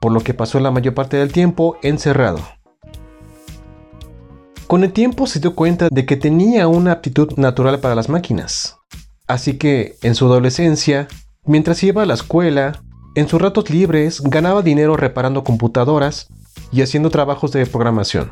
por 0.00 0.12
lo 0.12 0.20
que 0.20 0.34
pasó 0.34 0.60
la 0.60 0.70
mayor 0.70 0.94
parte 0.94 1.16
del 1.16 1.32
tiempo 1.32 1.78
encerrado. 1.82 2.40
Con 4.70 4.84
el 4.84 4.92
tiempo 4.92 5.26
se 5.26 5.40
dio 5.40 5.56
cuenta 5.56 5.88
de 5.90 6.06
que 6.06 6.16
tenía 6.16 6.68
una 6.68 6.92
aptitud 6.92 7.32
natural 7.36 7.80
para 7.80 7.96
las 7.96 8.08
máquinas. 8.08 8.78
Así 9.26 9.58
que, 9.58 9.96
en 10.00 10.14
su 10.14 10.26
adolescencia, 10.26 11.08
mientras 11.44 11.82
iba 11.82 12.04
a 12.04 12.06
la 12.06 12.14
escuela, 12.14 12.80
en 13.16 13.26
sus 13.26 13.42
ratos 13.42 13.68
libres 13.68 14.20
ganaba 14.20 14.62
dinero 14.62 14.96
reparando 14.96 15.42
computadoras 15.42 16.28
y 16.70 16.82
haciendo 16.82 17.10
trabajos 17.10 17.50
de 17.50 17.66
programación. 17.66 18.30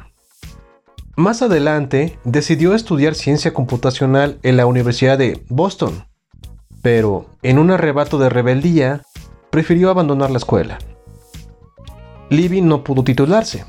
Más 1.16 1.42
adelante 1.42 2.20
decidió 2.22 2.76
estudiar 2.76 3.16
ciencia 3.16 3.52
computacional 3.52 4.38
en 4.44 4.56
la 4.56 4.66
Universidad 4.66 5.18
de 5.18 5.42
Boston, 5.48 6.04
pero 6.82 7.26
en 7.42 7.58
un 7.58 7.72
arrebato 7.72 8.16
de 8.16 8.28
rebeldía 8.28 9.02
prefirió 9.50 9.90
abandonar 9.90 10.30
la 10.30 10.38
escuela. 10.38 10.78
Libby 12.30 12.60
no 12.60 12.84
pudo 12.84 13.02
titularse, 13.02 13.64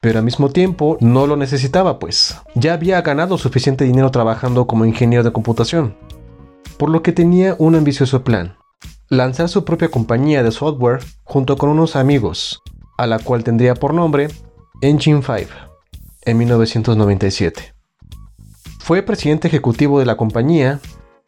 pero 0.00 0.18
al 0.18 0.24
mismo 0.24 0.50
tiempo 0.50 0.96
no 1.00 1.26
lo 1.26 1.36
necesitaba, 1.36 1.98
pues 1.98 2.36
ya 2.54 2.74
había 2.74 3.00
ganado 3.02 3.36
suficiente 3.38 3.84
dinero 3.84 4.10
trabajando 4.10 4.66
como 4.66 4.84
ingeniero 4.84 5.24
de 5.24 5.32
computación, 5.32 5.96
por 6.76 6.88
lo 6.88 7.02
que 7.02 7.12
tenía 7.12 7.56
un 7.58 7.74
ambicioso 7.74 8.22
plan, 8.22 8.56
lanzar 9.08 9.48
su 9.48 9.64
propia 9.64 9.90
compañía 9.90 10.42
de 10.42 10.52
software 10.52 11.00
junto 11.24 11.56
con 11.56 11.70
unos 11.70 11.96
amigos, 11.96 12.62
a 12.96 13.06
la 13.06 13.18
cual 13.18 13.42
tendría 13.42 13.74
por 13.74 13.92
nombre 13.92 14.28
Engine 14.82 15.22
5, 15.22 15.50
en 16.22 16.38
1997. 16.38 17.74
Fue 18.78 19.02
presidente 19.02 19.48
ejecutivo 19.48 19.98
de 19.98 20.06
la 20.06 20.16
compañía 20.16 20.80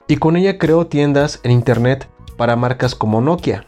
y 0.06 0.16
con 0.16 0.36
ella 0.36 0.58
creó 0.58 0.86
tiendas 0.86 1.40
en 1.42 1.50
Internet 1.50 2.08
para 2.36 2.56
marcas 2.56 2.94
como 2.94 3.20
Nokia, 3.20 3.66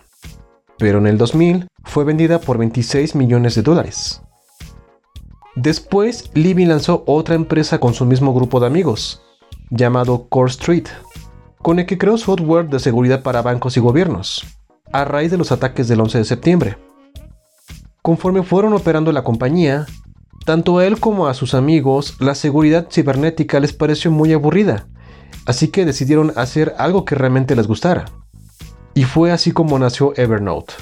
pero 0.78 0.98
en 0.98 1.06
el 1.06 1.18
2000 1.18 1.66
fue 1.84 2.04
vendida 2.04 2.40
por 2.40 2.58
26 2.58 3.16
millones 3.16 3.54
de 3.54 3.62
dólares. 3.62 4.22
Después, 5.54 6.30
Libby 6.32 6.64
lanzó 6.64 7.04
otra 7.06 7.34
empresa 7.34 7.78
con 7.78 7.92
su 7.92 8.06
mismo 8.06 8.32
grupo 8.32 8.58
de 8.58 8.66
amigos, 8.66 9.22
llamado 9.68 10.26
Core 10.28 10.50
Street, 10.50 10.86
con 11.60 11.78
el 11.78 11.84
que 11.84 11.98
creó 11.98 12.16
software 12.16 12.68
de 12.68 12.78
seguridad 12.78 13.22
para 13.22 13.42
bancos 13.42 13.76
y 13.76 13.80
gobiernos, 13.80 14.46
a 14.92 15.04
raíz 15.04 15.30
de 15.30 15.36
los 15.36 15.52
ataques 15.52 15.88
del 15.88 16.00
11 16.00 16.18
de 16.18 16.24
septiembre. 16.24 16.78
Conforme 18.00 18.42
fueron 18.42 18.72
operando 18.72 19.12
la 19.12 19.24
compañía, 19.24 19.86
tanto 20.46 20.78
a 20.78 20.86
él 20.86 20.98
como 20.98 21.26
a 21.26 21.34
sus 21.34 21.52
amigos 21.52 22.16
la 22.18 22.34
seguridad 22.34 22.88
cibernética 22.90 23.60
les 23.60 23.74
pareció 23.74 24.10
muy 24.10 24.32
aburrida, 24.32 24.88
así 25.44 25.68
que 25.68 25.84
decidieron 25.84 26.32
hacer 26.34 26.74
algo 26.78 27.04
que 27.04 27.14
realmente 27.14 27.54
les 27.54 27.66
gustara. 27.66 28.06
Y 28.94 29.04
fue 29.04 29.32
así 29.32 29.52
como 29.52 29.78
nació 29.78 30.14
Evernote. 30.16 30.74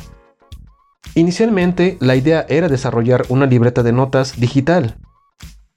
Inicialmente, 1.14 1.96
la 2.00 2.14
idea 2.14 2.46
era 2.48 2.68
desarrollar 2.68 3.24
una 3.28 3.46
libreta 3.46 3.82
de 3.82 3.92
notas 3.92 4.38
digital, 4.38 4.96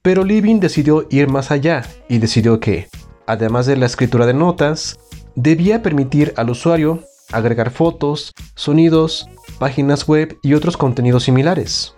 pero 0.02 0.22
Living 0.22 0.60
decidió 0.60 1.06
ir 1.10 1.28
más 1.28 1.50
allá 1.50 1.84
y 2.08 2.18
decidió 2.18 2.60
que, 2.60 2.88
además 3.26 3.66
de 3.66 3.76
la 3.76 3.86
escritura 3.86 4.26
de 4.26 4.34
notas, 4.34 4.98
debía 5.34 5.82
permitir 5.82 6.34
al 6.36 6.50
usuario 6.50 7.00
agregar 7.32 7.70
fotos, 7.70 8.32
sonidos, 8.54 9.28
páginas 9.58 10.06
web 10.06 10.38
y 10.42 10.54
otros 10.54 10.76
contenidos 10.76 11.24
similares. 11.24 11.94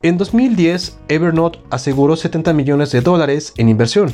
En 0.00 0.16
2010, 0.16 0.98
Evernote 1.08 1.60
aseguró 1.70 2.16
70 2.16 2.52
millones 2.54 2.92
de 2.92 3.02
dólares 3.02 3.52
en 3.56 3.68
inversión, 3.68 4.12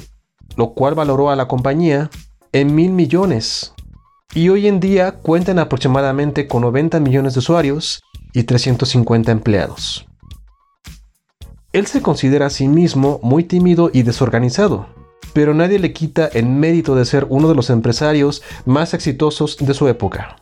lo 0.57 0.75
cual 0.75 0.95
valoró 0.95 1.31
a 1.31 1.37
la 1.37 1.47
compañía 1.47 2.11
en 2.53 2.75
mil 2.75 2.91
millones. 2.91 3.75
Y 4.35 4.49
hoy 4.49 4.67
en 4.67 4.81
día 4.81 5.13
cuentan 5.13 5.59
aproximadamente 5.59 6.47
con 6.49 6.63
90 6.63 7.01
millones 7.01 7.35
de 7.35 7.39
usuarios 7.39 8.03
y 8.33 8.45
350 8.45 9.33
empleados. 9.33 10.07
Él 11.73 11.87
se 11.87 12.03
considera 12.03 12.47
a 12.47 12.51
sí 12.51 12.67
mismo 12.67 13.21
muy 13.23 13.45
tímido 13.45 13.91
y 13.93 14.03
desorganizado, 14.03 14.87
pero 15.33 15.55
nadie 15.55 15.79
le 15.79 15.93
quita 15.93 16.27
el 16.27 16.47
mérito 16.47 16.95
de 16.95 17.05
ser 17.05 17.27
uno 17.29 17.49
de 17.49 17.55
los 17.55 17.71
empresarios 17.71 18.43
más 18.65 18.95
exitosos 18.95 19.57
de 19.59 19.75
su 19.75 19.87
época. 19.89 20.37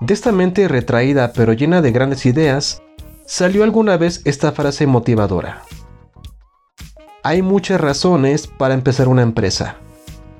De 0.00 0.14
esta 0.14 0.32
mente 0.32 0.68
retraída 0.68 1.32
pero 1.32 1.52
llena 1.52 1.82
de 1.82 1.92
grandes 1.92 2.26
ideas, 2.26 2.82
salió 3.26 3.64
alguna 3.64 3.96
vez 3.96 4.22
esta 4.24 4.52
frase 4.52 4.86
motivadora. 4.86 5.62
Hay 7.22 7.42
muchas 7.42 7.80
razones 7.80 8.46
para 8.46 8.74
empezar 8.74 9.08
una 9.08 9.22
empresa, 9.22 9.76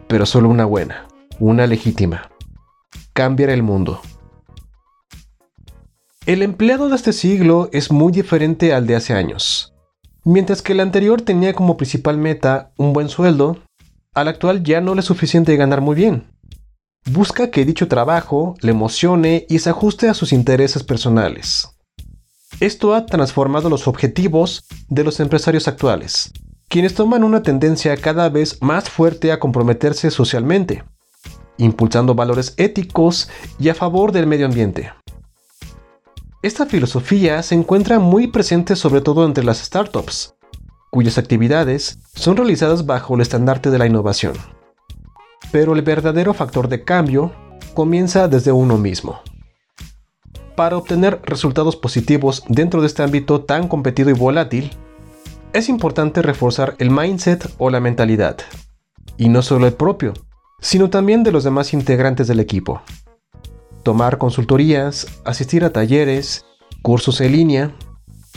pero 0.09 0.25
solo 0.25 0.49
una 0.49 0.65
buena, 0.65 1.09
una 1.41 1.67
legítima. 1.67 2.31
Cambiar 3.13 3.51
el 3.51 3.63
mundo. 3.63 4.01
El 6.27 6.43
empleado 6.43 6.89
de 6.89 6.97
este 6.97 7.13
siglo 7.13 7.69
es 7.73 7.93
muy 7.93 8.11
diferente 8.11 8.75
al 8.75 8.89
de 8.89 8.97
hace 8.97 9.13
años. 9.13 9.73
Mientras 10.25 10.61
que 10.61 10.73
el 10.73 10.81
anterior 10.81 11.23
tenía 11.23 11.55
como 11.55 11.77
principal 11.77 12.19
meta 12.19 12.73
un 12.77 12.93
buen 12.93 13.09
sueldo, 13.09 13.59
al 14.13 14.27
actual 14.27 14.65
ya 14.65 14.81
no 14.81 14.97
le 14.97 15.01
es 15.03 15.07
suficiente 15.07 15.55
ganar 15.55 15.83
muy 15.83 15.95
bien. 15.95 16.27
Busca 17.09 17.53
que 17.53 17.65
dicho 17.65 17.87
trabajo 17.87 18.57
le 18.61 18.73
emocione 18.73 19.47
y 19.49 19.61
se 19.61 19.71
ajuste 19.71 20.09
a 20.09 20.15
sus 20.15 20.33
intereses 20.33 20.83
personales. 20.83 21.69
Esto 22.59 22.97
ha 22.97 23.07
transformado 23.07 23.71
los 23.71 23.87
objetivos 23.87 24.65
de 24.89 25.05
los 25.05 25.21
empresarios 25.21 25.69
actuales, 25.69 26.33
quienes 26.67 26.95
toman 26.95 27.23
una 27.23 27.45
tendencia 27.45 27.97
cada 27.99 28.29
vez 28.31 28.61
más 28.61 28.91
fuerte 28.91 29.31
a 29.31 29.39
comprometerse 29.39 30.11
socialmente, 30.11 30.83
impulsando 31.57 32.17
valores 32.17 32.55
éticos 32.57 33.29
y 33.61 33.69
a 33.69 33.75
favor 33.75 34.11
del 34.11 34.27
medio 34.27 34.47
ambiente. 34.47 34.91
Esta 36.43 36.67
filosofía 36.67 37.43
se 37.43 37.55
encuentra 37.55 37.99
muy 37.99 38.27
presente 38.27 38.77
sobre 38.77 39.01
todo 39.01 39.25
entre 39.25 39.43
las 39.43 39.59
startups, 39.59 40.35
cuyas 40.91 41.17
actividades 41.17 41.99
son 42.15 42.37
realizadas 42.37 42.85
bajo 42.85 43.15
el 43.15 43.23
estandarte 43.23 43.71
de 43.71 43.79
la 43.79 43.87
innovación. 43.87 44.35
Pero 45.51 45.75
el 45.75 45.81
verdadero 45.81 46.35
factor 46.35 46.69
de 46.69 46.85
cambio 46.85 47.33
comienza 47.75 48.29
desde 48.29 48.53
uno 48.53 48.77
mismo. 48.77 49.21
Para 50.57 50.77
obtener 50.77 51.21
resultados 51.25 51.75
positivos 51.75 52.45
dentro 52.49 52.83
de 52.83 52.87
este 52.89 53.03
ámbito 53.03 53.41
tan 53.41 53.67
competido 53.67 54.11
y 54.11 54.15
volátil, 54.15 54.71
es 55.55 55.71
importante 55.71 56.21
reforzar 56.21 56.75
el 56.79 56.91
mindset 56.91 57.51
o 57.57 57.71
la 57.71 57.81
mentalidad, 57.81 58.37
y 59.17 59.31
no 59.31 59.41
solo 59.41 59.67
el 59.67 59.73
propio, 59.73 60.13
sino 60.61 60.91
también 60.91 61.23
de 61.23 61.33
los 61.33 61.45
demás 61.45 61.73
integrantes 61.73 62.29
del 62.29 62.41
equipo 62.41 62.83
tomar 63.87 64.19
consultorías, 64.19 65.07
asistir 65.25 65.65
a 65.65 65.71
talleres, 65.71 66.45
cursos 66.83 67.21
en 67.21 67.31
línea 67.31 67.71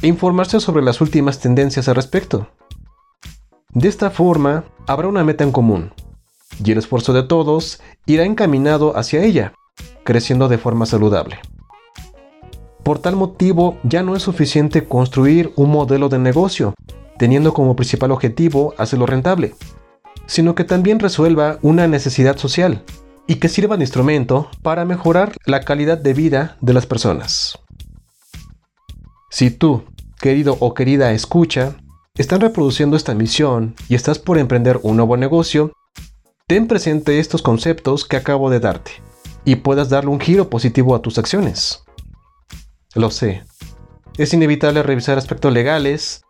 e 0.04 0.06
informarse 0.06 0.60
sobre 0.60 0.84
las 0.84 1.02
últimas 1.02 1.40
tendencias 1.40 1.88
al 1.90 1.96
respecto. 1.96 2.50
De 3.74 3.90
esta 3.90 4.12
forma, 4.12 4.66
habrá 4.86 5.08
una 5.08 5.24
meta 5.24 5.44
en 5.44 5.52
común, 5.52 5.92
y 6.64 6.72
el 6.72 6.78
esfuerzo 6.78 7.14
de 7.14 7.24
todos 7.24 7.82
irá 8.06 8.26
encaminado 8.26 8.96
hacia 8.96 9.24
ella, 9.24 9.54
creciendo 10.04 10.50
de 10.50 10.60
forma 10.60 10.86
saludable. 10.86 11.40
Por 12.84 13.00
tal 13.00 13.16
motivo, 13.16 13.80
ya 13.82 14.04
no 14.04 14.16
es 14.16 14.22
suficiente 14.22 14.88
construir 14.88 15.52
un 15.56 15.72
modelo 15.72 16.10
de 16.10 16.20
negocio, 16.20 16.76
teniendo 17.18 17.56
como 17.56 17.76
principal 17.76 18.12
objetivo 18.12 18.76
hacerlo 18.78 19.08
rentable, 19.08 19.56
sino 20.28 20.54
que 20.54 20.64
también 20.64 21.00
resuelva 21.00 21.58
una 21.64 21.88
necesidad 21.88 22.38
social, 22.38 22.84
y 23.30 23.36
que 23.36 23.48
sirva 23.48 23.78
de 23.78 23.84
instrumento 23.84 24.50
para 24.64 24.86
mejorar 24.86 25.38
la 25.46 25.62
calidad 25.62 26.00
de 26.00 26.16
vida 26.16 26.58
de 26.62 26.74
las 26.74 26.88
personas. 26.88 27.60
Si 29.30 29.52
tú, 29.52 29.84
querido 30.20 30.58
o 30.60 30.74
querida 30.74 31.12
escucha, 31.12 31.76
están 32.16 32.42
reproduciendo 32.42 32.98
esta 32.98 33.14
misión 33.14 33.76
y 33.88 33.94
estás 33.94 34.18
por 34.18 34.40
emprender 34.40 34.80
un 34.82 34.98
nuevo 34.98 35.16
negocio, 35.16 35.74
ten 36.48 36.68
presente 36.68 37.20
estos 37.20 37.44
conceptos 37.44 38.04
que 38.04 38.18
acabo 38.18 38.50
de 38.50 38.62
darte 38.62 38.94
y 39.46 39.58
puedas 39.58 39.90
darle 39.90 40.10
un 40.10 40.20
giro 40.20 40.50
positivo 40.50 40.96
a 40.96 41.04
tus 41.04 41.20
acciones. 41.20 41.84
Lo 42.96 43.12
sé, 43.12 43.44
es 44.18 44.34
inevitable 44.34 44.82
revisar 44.82 45.20
aspectos 45.20 45.54
legales, 45.54 46.24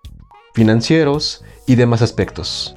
financieros 0.53 1.45
y 1.65 1.75
demás 1.75 2.01
aspectos. 2.01 2.73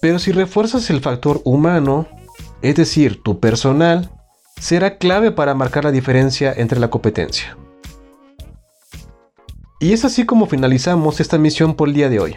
Pero 0.00 0.20
si 0.20 0.30
refuerzas 0.30 0.88
el 0.90 1.00
factor 1.00 1.40
humano, 1.44 2.06
es 2.64 2.76
decir, 2.76 3.22
tu 3.22 3.40
personal, 3.40 4.10
será 4.58 4.96
clave 4.96 5.30
para 5.30 5.54
marcar 5.54 5.84
la 5.84 5.92
diferencia 5.92 6.50
entre 6.56 6.80
la 6.80 6.88
competencia. 6.88 7.58
Y 9.80 9.92
es 9.92 10.06
así 10.06 10.24
como 10.24 10.46
finalizamos 10.46 11.20
esta 11.20 11.36
misión 11.36 11.74
por 11.74 11.88
el 11.88 11.94
día 11.94 12.08
de 12.08 12.20
hoy. 12.20 12.36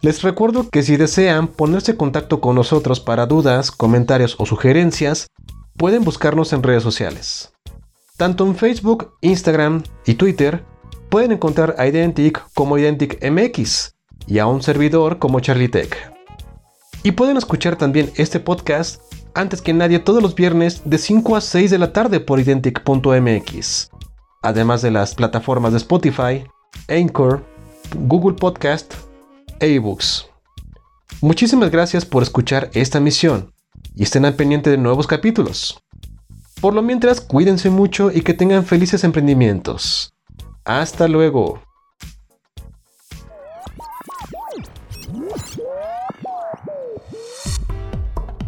Les 0.00 0.22
recuerdo 0.22 0.68
que 0.68 0.82
si 0.82 0.96
desean 0.96 1.46
ponerse 1.46 1.92
en 1.92 1.96
contacto 1.96 2.40
con 2.40 2.56
nosotros 2.56 2.98
para 2.98 3.26
dudas, 3.26 3.70
comentarios 3.70 4.34
o 4.38 4.46
sugerencias, 4.46 5.28
pueden 5.76 6.02
buscarnos 6.02 6.52
en 6.52 6.64
redes 6.64 6.82
sociales. 6.82 7.52
Tanto 8.16 8.44
en 8.44 8.56
Facebook, 8.56 9.14
Instagram 9.20 9.84
y 10.06 10.14
Twitter 10.14 10.64
pueden 11.08 11.30
encontrar 11.30 11.76
a 11.78 11.86
Identic 11.86 12.42
como 12.52 12.78
Identic 12.78 13.24
MX 13.24 13.94
y 14.26 14.40
a 14.40 14.46
un 14.46 14.60
servidor 14.60 15.20
como 15.20 15.38
Charlie 15.38 15.68
Tech. 15.68 16.11
Y 17.02 17.12
pueden 17.12 17.36
escuchar 17.36 17.76
también 17.76 18.12
este 18.16 18.38
podcast 18.38 19.02
antes 19.34 19.60
que 19.60 19.72
nadie 19.72 19.98
todos 19.98 20.22
los 20.22 20.34
viernes 20.34 20.82
de 20.84 20.98
5 20.98 21.36
a 21.36 21.40
6 21.40 21.70
de 21.70 21.78
la 21.78 21.92
tarde 21.92 22.20
por 22.20 22.38
identic.mx, 22.38 23.90
además 24.42 24.82
de 24.82 24.90
las 24.90 25.14
plataformas 25.14 25.72
de 25.72 25.78
Spotify, 25.78 26.44
Anchor, 26.88 27.44
Google 27.96 28.36
Podcast 28.36 28.94
ebooks. 29.60 30.28
Muchísimas 31.20 31.70
gracias 31.70 32.04
por 32.04 32.22
escuchar 32.22 32.70
esta 32.74 33.00
misión 33.00 33.52
y 33.94 34.04
estén 34.04 34.24
al 34.24 34.34
pendiente 34.34 34.70
de 34.70 34.78
nuevos 34.78 35.06
capítulos. 35.06 35.82
Por 36.60 36.74
lo 36.74 36.82
mientras, 36.82 37.20
cuídense 37.20 37.70
mucho 37.70 38.10
y 38.12 38.22
que 38.22 38.34
tengan 38.34 38.64
felices 38.64 39.02
emprendimientos. 39.02 40.14
Hasta 40.64 41.08
luego. 41.08 41.60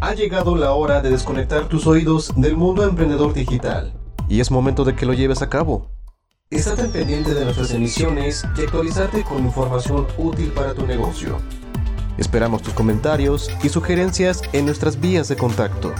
Ha 0.05 0.13
llegado 0.13 0.55
la 0.55 0.71
hora 0.73 1.01
de 1.01 1.09
desconectar 1.09 1.67
tus 1.67 1.87
oídos 1.87 2.31
del 2.35 2.55
mundo 2.55 2.83
emprendedor 2.83 3.33
digital 3.33 3.91
y 4.29 4.39
es 4.39 4.51
momento 4.51 4.83
de 4.83 4.95
que 4.95 5.03
lo 5.03 5.13
lleves 5.13 5.41
a 5.41 5.49
cabo. 5.49 5.89
Estate 6.51 6.89
pendiente 6.89 7.33
de 7.33 7.43
nuestras 7.43 7.71
emisiones 7.71 8.45
y 8.55 8.61
actualizarte 8.61 9.23
con 9.23 9.43
información 9.43 10.05
útil 10.19 10.51
para 10.51 10.75
tu 10.75 10.85
negocio. 10.85 11.39
Esperamos 12.19 12.61
tus 12.61 12.75
comentarios 12.75 13.49
y 13.63 13.69
sugerencias 13.69 14.43
en 14.53 14.67
nuestras 14.67 15.01
vías 15.01 15.27
de 15.27 15.37
contacto. 15.37 15.91